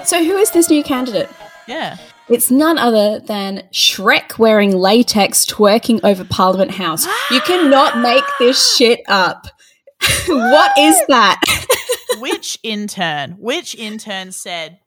so, 0.05 0.23
who 0.23 0.37
is 0.37 0.51
this 0.51 0.69
new 0.69 0.83
candidate? 0.83 1.29
Yeah. 1.67 1.97
It's 2.29 2.51
none 2.51 2.77
other 2.77 3.19
than 3.19 3.63
Shrek 3.71 4.37
wearing 4.37 4.71
latex 4.75 5.45
twerking 5.45 6.01
over 6.03 6.25
Parliament 6.25 6.71
House. 6.71 7.07
You 7.31 7.39
cannot 7.41 7.99
make 7.99 8.23
this 8.39 8.75
shit 8.77 9.01
up. 9.07 9.47
what 10.27 10.71
is 10.77 10.99
that? 11.07 11.41
Which 12.19 12.59
intern? 12.63 13.31
Which 13.39 13.73
intern 13.75 14.31
said, 14.31 14.79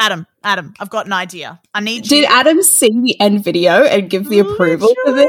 Adam, 0.00 0.26
Adam, 0.42 0.72
I've 0.80 0.88
got 0.88 1.04
an 1.04 1.12
idea. 1.12 1.60
I 1.74 1.80
need 1.80 2.04
Did 2.04 2.22
you. 2.22 2.26
Adam 2.30 2.62
see 2.62 2.88
the 2.88 3.20
end 3.20 3.44
video 3.44 3.84
and 3.84 4.08
give 4.08 4.30
the 4.30 4.38
approval 4.38 4.94
for 5.04 5.12
this? 5.12 5.28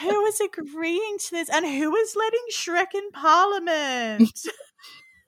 Who 0.00 0.22
was 0.22 0.40
agreeing 0.40 1.18
to 1.18 1.30
this 1.30 1.50
and 1.50 1.66
who 1.66 1.90
was 1.90 2.16
letting 2.16 2.40
Shrek 2.50 2.94
in 2.94 3.10
Parliament? 3.12 4.32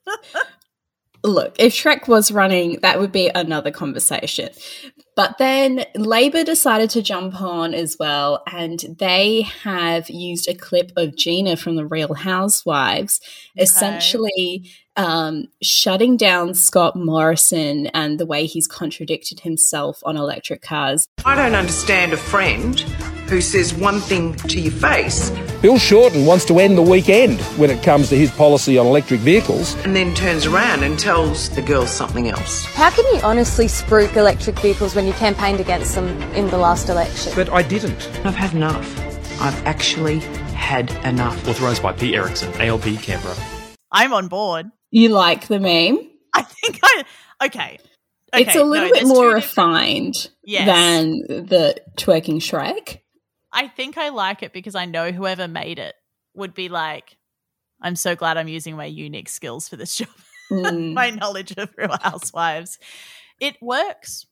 Look, 1.23 1.57
if 1.59 1.73
Shrek 1.73 2.09
was 2.09 2.31
running, 2.31 2.79
that 2.83 3.01
would 3.01 3.13
be 3.13 3.31
another 3.35 3.71
conversation. 3.71 4.51
But 5.17 5.39
then 5.39 5.85
Labour 5.95 6.45
decided 6.45 6.91
to 6.91 7.03
jump 7.03 7.41
on 7.41 7.73
as 7.73 7.97
well, 7.99 8.43
and 8.47 8.97
they 8.99 9.43
have 9.63 10.11
used 10.11 10.49
a 10.49 10.55
clip 10.55 10.93
of 10.97 11.17
Gina 11.17 11.57
from 11.57 11.77
The 11.77 11.87
Real 11.87 12.15
Housewives, 12.15 13.21
essentially 13.59 14.71
um, 14.97 15.47
shutting 15.63 16.17
down 16.17 16.55
Scott 16.55 16.97
Morrison 16.97 17.87
and 17.89 18.19
the 18.19 18.27
way 18.27 18.47
he's 18.47 18.67
contradicted 18.67 19.41
himself 19.41 20.01
on 20.05 20.17
electric 20.17 20.63
cars. 20.63 21.09
I 21.25 21.35
don't 21.35 21.55
understand 21.55 22.13
a 22.13 22.17
friend 22.17 22.85
who 23.29 23.41
says 23.41 23.75
one 23.75 24.01
thing 24.01 24.35
to 24.35 24.61
your 24.61 24.73
face 24.73 25.31
Bill 25.63 25.79
Shorten 25.79 26.27
wants 26.27 26.45
to 26.47 26.59
end 26.59 26.77
the 26.77 26.83
weekend 26.83 27.41
when 27.59 27.71
it 27.71 27.83
comes 27.83 28.09
to 28.11 28.17
his 28.17 28.31
policy 28.31 28.77
on 28.79 28.87
electric 28.87 29.21
vehicles. 29.21 29.75
and 29.85 29.97
then 29.97 30.15
turns 30.15 30.47
around 30.47 30.83
and 30.85 30.99
tells 30.99 31.49
the 31.51 31.63
girls 31.63 31.91
something 31.91 32.29
else. 32.29 32.67
How 32.67 32.91
can 32.91 33.05
you 33.15 33.21
honestly 33.23 33.67
spruik 33.67 34.15
electric 34.17 34.59
vehicles 34.61 34.95
when 34.95 35.07
you 35.07 35.13
campaigned 35.15 35.59
against 35.59 35.95
them 35.95 36.07
in 36.35 36.49
the 36.51 36.59
last 36.59 36.89
election? 36.91 37.33
But 37.35 37.49
I 37.51 37.63
didn't. 37.63 38.09
I've 38.25 38.35
had 38.35 38.53
enough. 38.53 39.41
I've 39.41 39.67
actually 39.67 40.19
had 40.55 40.91
enough. 41.05 41.49
Authorised 41.49 41.83
by 41.83 41.93
Pete 41.95 42.15
Erickson, 42.15 42.53
ALP 42.61 42.85
Canberra. 43.03 43.35
I'm 43.91 44.13
on 44.13 44.29
board. 44.29 44.67
You 44.91 45.09
like 45.09 45.49
the 45.49 45.59
meme? 45.59 45.99
I 46.35 46.43
think 46.43 46.79
I. 46.83 47.05
Okay. 47.47 47.79
it's 48.35 48.55
a 48.55 48.63
little 48.63 48.89
no, 48.89 48.95
bit 48.95 49.07
more 49.07 49.31
refined 49.33 50.31
Yes. 50.45 50.67
than 50.67 51.47
the 51.47 51.77
twerking 51.97 52.37
Shrek. 52.37 53.01
I 53.57 53.69
think 53.69 53.97
I 53.97 54.11
like 54.11 54.43
it 54.43 54.53
because 54.53 54.75
I 54.75 54.85
know 54.85 55.13
whoever 55.13 55.49
made 55.49 55.79
it 55.79 55.95
would 56.35 56.53
be 56.53 56.69
like, 56.69 57.17
I'm 57.81 57.97
so 57.97 58.15
glad 58.15 58.37
I'm 58.37 58.49
using 58.49 58.77
my 58.77 58.85
unique 58.85 59.31
skills 59.31 59.67
for 59.69 59.77
this 59.77 59.97
job. 59.97 60.09
Mm. 60.53 60.93
my 60.93 61.11
knowledge 61.11 61.55
of 61.57 61.71
Real 61.77 61.97
Housewives. 62.03 62.79
It 63.41 63.57
works. 63.61 64.27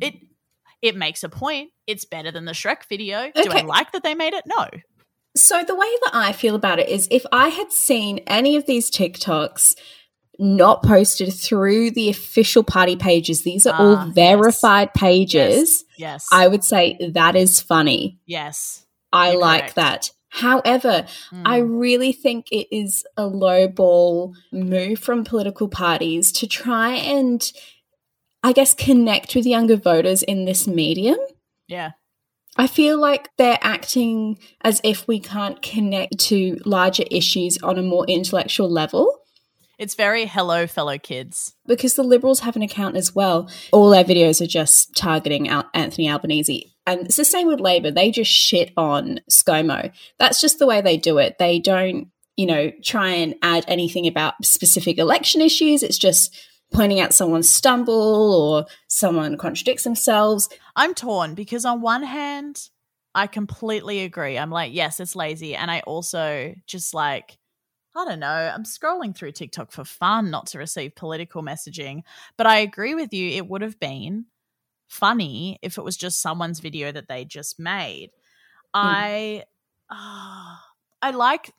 It 0.00 0.14
it 0.80 0.96
makes 0.96 1.22
a 1.22 1.28
point. 1.28 1.70
It's 1.86 2.04
better 2.04 2.32
than 2.32 2.46
the 2.46 2.52
Shrek 2.52 2.88
video. 2.88 3.30
Do 3.34 3.48
I 3.50 3.60
like 3.60 3.92
that 3.92 4.02
they 4.02 4.16
made 4.16 4.32
it? 4.32 4.42
No. 4.46 4.66
So 5.36 5.62
the 5.62 5.76
way 5.76 5.86
that 6.04 6.14
I 6.14 6.32
feel 6.32 6.54
about 6.56 6.80
it 6.80 6.88
is 6.88 7.06
if 7.10 7.24
I 7.30 7.48
had 7.48 7.70
seen 7.70 8.18
any 8.26 8.56
of 8.56 8.66
these 8.66 8.90
TikToks 8.90 9.76
not 10.38 10.82
posted 10.82 11.32
through 11.32 11.90
the 11.90 12.08
official 12.08 12.62
party 12.62 12.96
pages, 12.96 13.42
these 13.42 13.66
are 13.66 13.74
Ah, 13.74 13.82
all 13.82 14.06
yes. 14.06 14.14
verified 14.14 14.94
pages, 14.94 15.84
Yes. 15.98 16.26
I 16.32 16.48
would 16.48 16.64
say 16.64 16.96
that 17.12 17.36
is 17.36 17.60
funny. 17.60 18.18
yes. 18.26 18.86
I 19.12 19.34
like 19.34 19.60
correct. 19.60 19.74
that. 19.76 20.10
However, 20.30 21.04
I 21.44 21.60
Mm. 21.60 21.78
really 21.80 22.12
think 22.12 22.46
it 22.50 22.66
is 22.74 23.04
a 23.18 23.26
low 23.26 23.68
ball 23.68 24.34
move 24.50 24.98
from 24.98 25.24
political 25.24 25.68
parties 25.68 26.32
to 26.32 26.46
try 26.46 26.94
and, 26.94 27.52
I 28.42 28.52
guess, 28.54 28.72
connect 28.72 29.34
with 29.34 29.44
younger 29.44 29.76
voters 29.76 30.22
in 30.22 30.46
this 30.46 30.66
medium. 30.66 31.18
Yeah. 31.68 31.90
I 32.56 32.66
feel 32.66 32.96
like 32.98 33.28
they're 33.36 33.58
acting 33.60 34.38
as 34.62 34.80
if 34.82 35.06
we 35.06 35.20
can't 35.20 35.60
connect 35.60 36.18
to 36.20 36.58
larger 36.64 37.04
issues 37.10 37.58
on 37.62 37.78
a 37.78 37.82
more 37.82 38.06
intellectual 38.06 38.70
level 38.70 39.18
It's 39.82 39.96
very 39.96 40.26
hello, 40.26 40.68
fellow 40.68 40.96
kids. 40.96 41.56
because 41.66 41.96
the 41.96 42.04
Liberals 42.04 42.38
have 42.38 42.54
an 42.54 42.62
account 42.62 42.96
as 42.96 43.16
well. 43.16 43.50
All 43.72 43.90
their 43.90 44.04
videos 44.04 44.40
are 44.40 44.46
just 44.46 44.94
targeting 44.94 45.48
Al- 45.48 45.68
Anthony 45.74 46.08
Albanese. 46.08 46.72
And 46.86 47.00
it's 47.00 47.16
the 47.16 47.24
same 47.24 47.48
with 47.48 47.58
Labour. 47.58 47.90
They 47.90 48.12
just 48.12 48.30
shit 48.30 48.70
on 48.76 49.18
ScoMo. 49.28 49.90
That's 50.20 50.40
just 50.40 50.60
the 50.60 50.68
way 50.68 50.82
they 50.82 50.96
do 50.96 51.18
it. 51.18 51.38
They 51.40 51.58
don't, 51.58 52.06
you 52.36 52.46
know, 52.46 52.70
try 52.84 53.08
and 53.08 53.34
add 53.42 53.64
anything 53.66 54.06
about 54.06 54.34
specific 54.44 54.98
election 54.98 55.40
issues. 55.40 55.82
It's 55.82 55.98
just 55.98 56.32
pointing 56.72 57.00
out 57.00 57.12
someone 57.12 57.42
stumble 57.42 58.40
or 58.40 58.66
someone 58.86 59.36
contradicts 59.36 59.82
themselves. 59.82 60.48
I'm 60.76 60.94
torn 60.94 61.34
because 61.34 61.64
on 61.64 61.80
one 61.80 62.04
hand, 62.04 62.68
I 63.16 63.26
completely 63.26 64.04
agree. 64.04 64.38
I'm 64.38 64.50
like, 64.50 64.72
yes, 64.72 65.00
it's 65.00 65.16
lazy. 65.16 65.56
And 65.56 65.72
I 65.72 65.80
also 65.80 66.54
just 66.68 66.94
like, 66.94 67.36
I 67.94 68.04
don't 68.06 68.20
know, 68.20 68.26
I'm 68.26 68.64
scrolling 68.64 69.14
through 69.14 69.32
TikTok 69.32 69.70
for 69.72 69.84
fun, 69.84 70.30
not 70.30 70.46
to 70.48 70.58
receive 70.58 70.94
political 70.94 71.42
messaging. 71.42 72.02
But 72.36 72.46
I 72.46 72.58
agree 72.58 72.94
with 72.94 73.12
you. 73.12 73.28
It 73.30 73.46
would 73.48 73.62
have 73.62 73.78
been 73.78 74.26
funny 74.88 75.58
if 75.62 75.78
it 75.78 75.84
was 75.84 75.96
just 75.96 76.20
someone's 76.22 76.60
video 76.60 76.90
that 76.92 77.08
they 77.08 77.24
just 77.24 77.58
made. 77.58 78.10
I, 78.74 79.44
ah, 79.90 80.64
I 81.02 81.10
like, 81.10 81.52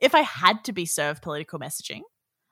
if 0.00 0.14
I 0.14 0.20
had 0.20 0.64
to 0.64 0.72
be 0.72 0.84
served 0.86 1.22
political 1.22 1.58
messaging, 1.58 2.00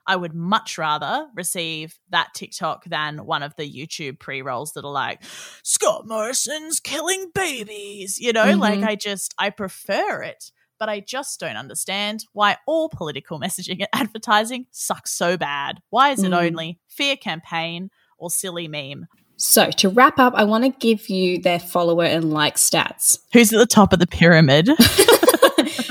I 0.06 0.16
would 0.16 0.34
much 0.34 0.78
rather 0.78 1.28
receive 1.34 1.98
that 2.08 2.28
TikTok 2.34 2.86
than 2.86 3.26
one 3.26 3.42
of 3.42 3.54
the 3.56 3.70
YouTube 3.70 4.18
pre 4.18 4.40
rolls 4.40 4.72
that 4.72 4.84
are 4.86 4.90
like, 4.90 5.22
Scott 5.62 6.06
Morrison's 6.06 6.80
killing 6.80 7.30
babies. 7.34 8.18
You 8.18 8.32
know, 8.32 8.54
like 8.56 8.80
Mhm. 8.80 8.86
I 8.86 8.94
just, 8.96 9.34
I 9.38 9.50
prefer 9.50 10.22
it, 10.22 10.50
but 10.78 10.88
I 10.88 11.00
just 11.00 11.40
don't 11.40 11.56
understand 11.56 12.24
why 12.32 12.56
all 12.66 12.88
political 12.88 13.38
messaging 13.44 13.78
and 13.80 13.88
advertising 13.92 14.66
sucks 14.70 15.12
so 15.12 15.36
bad. 15.36 15.80
Why 15.90 16.10
is 16.10 16.22
it 16.22 16.30
Mm. 16.32 16.46
only 16.46 16.78
fear 16.88 17.16
campaign 17.16 17.90
or 18.18 18.30
silly 18.30 18.68
meme? 18.68 19.06
So, 19.40 19.70
to 19.70 19.88
wrap 19.88 20.18
up, 20.18 20.34
I 20.34 20.42
want 20.44 20.64
to 20.64 20.70
give 20.70 21.08
you 21.08 21.40
their 21.40 21.60
follower 21.60 22.02
and 22.04 22.32
like 22.32 22.56
stats. 22.56 23.20
Who's 23.32 23.52
at 23.52 23.58
the 23.58 23.66
top 23.66 23.92
of 23.92 23.98
the 24.00 24.06
pyramid? 24.06 24.68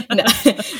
No, 0.10 0.23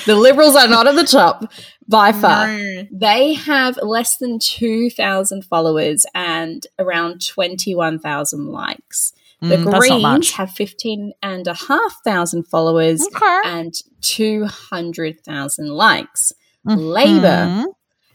the 0.06 0.16
Liberals 0.16 0.56
are 0.56 0.70
not 0.70 0.88
at 0.88 0.96
the 0.96 1.04
top 1.04 1.52
by 1.88 2.12
far. 2.14 2.48
No. 2.48 2.88
They 2.92 3.34
have 3.34 3.78
less 3.84 4.18
than 4.18 4.40
2,000 4.40 5.44
followers 5.44 6.06
and 6.16 6.66
around 6.80 7.26
21,000 7.28 8.48
likes. 8.48 9.12
The 9.42 9.56
Mm, 9.58 9.72
that's 9.72 9.90
not 9.90 10.02
much. 10.02 10.12
Greens 10.20 10.32
have 10.32 10.52
15,500 10.52 12.48
followers 12.48 13.02
Okay. 13.16 13.40
and 13.46 13.74
200,000 14.02 15.68
likes. 15.70 16.34
Labour 16.66 17.46
Mhm. 17.48 17.66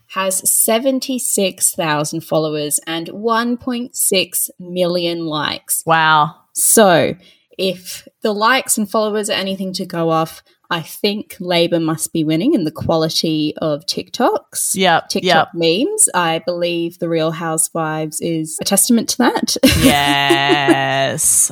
has 0.07 0.47
76,000 0.51 2.21
followers 2.21 2.79
and 2.85 3.07
1.6 3.09 4.49
million 4.59 5.25
likes. 5.25 5.81
Wow. 5.85 6.35
So, 6.53 7.15
if 7.57 8.07
the 8.21 8.33
likes 8.33 8.77
and 8.77 8.89
followers 8.89 9.29
are 9.29 9.33
anything 9.33 9.73
to 9.73 9.85
go 9.85 10.09
off, 10.09 10.43
I 10.73 10.81
think 10.81 11.37
Labour 11.39 11.79
must 11.79 12.13
be 12.13 12.23
winning 12.23 12.55
in 12.55 12.63
the 12.63 12.71
quality 12.71 13.53
of 13.57 13.85
TikToks. 13.85 14.73
Yep. 14.73 15.09
TikTok 15.09 15.49
memes. 15.53 16.09
I 16.15 16.39
believe 16.39 16.97
The 16.97 17.07
Real 17.07 17.29
Housewives 17.29 18.19
is 18.21 18.57
a 18.59 18.65
testament 18.65 19.09
to 19.09 19.17
that. 19.19 19.55
Yes. 19.83 21.51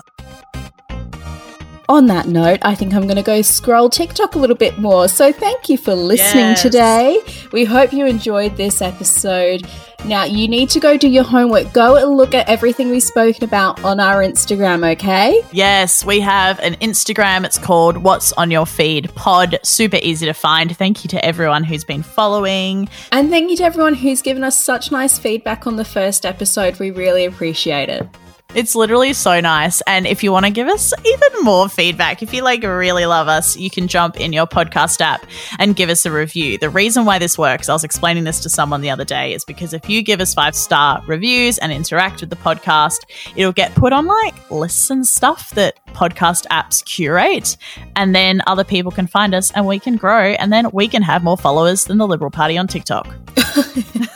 On 1.91 2.07
that 2.07 2.27
note, 2.27 2.59
I 2.61 2.73
think 2.75 2.93
I'm 2.93 3.03
going 3.03 3.17
to 3.17 3.21
go 3.23 3.41
scroll 3.41 3.89
TikTok 3.89 4.35
a 4.35 4.39
little 4.39 4.55
bit 4.55 4.77
more. 4.79 5.07
So 5.07 5.31
thank 5.31 5.69
you 5.69 5.77
for 5.77 5.93
listening 5.93 6.45
Yes. 6.45 6.61
today. 6.61 7.19
We 7.51 7.65
hope 7.65 7.93
you 7.93 8.05
enjoyed 8.05 8.57
this 8.57 8.81
episode. 8.81 9.67
Now, 10.05 10.23
you 10.23 10.47
need 10.47 10.69
to 10.71 10.79
go 10.79 10.97
do 10.97 11.07
your 11.07 11.23
homework. 11.23 11.73
Go 11.73 11.95
and 11.95 12.17
look 12.17 12.33
at 12.33 12.49
everything 12.49 12.89
we've 12.89 13.03
spoken 13.03 13.43
about 13.43 13.83
on 13.83 13.99
our 13.99 14.23
Instagram, 14.23 14.89
okay? 14.93 15.43
Yes, 15.51 16.03
we 16.03 16.19
have 16.21 16.59
an 16.59 16.73
Instagram. 16.75 17.45
It's 17.45 17.59
called 17.59 17.97
What's 17.97 18.31
on 18.33 18.49
Your 18.49 18.65
Feed 18.65 19.13
Pod. 19.13 19.59
Super 19.61 19.99
easy 20.01 20.25
to 20.25 20.33
find. 20.33 20.75
Thank 20.75 21.03
you 21.03 21.07
to 21.09 21.23
everyone 21.23 21.63
who's 21.63 21.83
been 21.83 22.01
following. 22.01 22.89
And 23.11 23.29
thank 23.29 23.51
you 23.51 23.57
to 23.57 23.63
everyone 23.63 23.93
who's 23.93 24.23
given 24.23 24.43
us 24.43 24.57
such 24.57 24.91
nice 24.91 25.19
feedback 25.19 25.67
on 25.67 25.75
the 25.75 25.85
first 25.85 26.25
episode. 26.25 26.79
We 26.79 26.89
really 26.89 27.25
appreciate 27.25 27.89
it. 27.89 28.07
It's 28.53 28.75
literally 28.75 29.13
so 29.13 29.39
nice. 29.39 29.79
And 29.81 30.05
if 30.05 30.23
you 30.23 30.31
want 30.33 30.45
to 30.45 30.51
give 30.51 30.67
us 30.67 30.93
even 31.05 31.43
more 31.43 31.69
feedback, 31.69 32.21
if 32.21 32.33
you 32.33 32.43
like 32.43 32.63
really 32.63 33.05
love 33.05 33.29
us, 33.29 33.55
you 33.55 33.69
can 33.69 33.87
jump 33.87 34.19
in 34.19 34.33
your 34.33 34.45
podcast 34.45 34.99
app 34.99 35.25
and 35.57 35.73
give 35.73 35.89
us 35.89 36.05
a 36.05 36.11
review. 36.11 36.57
The 36.57 36.69
reason 36.69 37.05
why 37.05 37.17
this 37.17 37.37
works, 37.37 37.69
I 37.69 37.73
was 37.73 37.85
explaining 37.85 38.25
this 38.25 38.41
to 38.41 38.49
someone 38.49 38.81
the 38.81 38.89
other 38.89 39.05
day, 39.05 39.33
is 39.33 39.45
because 39.45 39.73
if 39.73 39.89
you 39.89 40.01
give 40.01 40.19
us 40.19 40.33
five 40.33 40.53
star 40.53 41.01
reviews 41.07 41.59
and 41.59 41.71
interact 41.71 42.19
with 42.19 42.29
the 42.29 42.35
podcast, 42.35 43.05
it'll 43.37 43.53
get 43.53 43.73
put 43.73 43.93
on 43.93 44.05
like 44.05 44.51
lists 44.51 44.89
and 44.89 45.07
stuff 45.07 45.51
that 45.51 45.79
podcast 45.93 46.45
apps 46.47 46.83
curate. 46.83 47.55
And 47.95 48.13
then 48.13 48.41
other 48.47 48.65
people 48.65 48.91
can 48.91 49.07
find 49.07 49.33
us 49.33 49.51
and 49.51 49.65
we 49.65 49.79
can 49.79 49.95
grow. 49.95 50.31
And 50.31 50.51
then 50.51 50.69
we 50.73 50.89
can 50.89 51.03
have 51.03 51.23
more 51.23 51.37
followers 51.37 51.85
than 51.85 51.99
the 51.99 52.07
Liberal 52.07 52.31
Party 52.31 52.57
on 52.57 52.67
TikTok. 52.67 53.07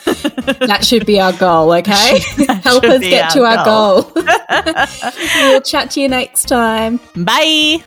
That 0.68 0.86
should 0.86 1.06
be 1.06 1.20
our 1.20 1.34
goal, 1.34 1.74
okay? 1.74 2.20
Help 2.64 2.84
us 2.84 3.02
get 3.02 3.26
our 3.26 3.32
to 3.32 3.44
our 3.46 3.66
goal. 3.66 4.02
goal. 4.04 4.24
we'll 5.50 5.62
chat 5.62 5.92
to 5.92 6.02
you 6.02 6.08
next 6.08 6.48
time. 6.48 7.00
Bye. 7.16 7.84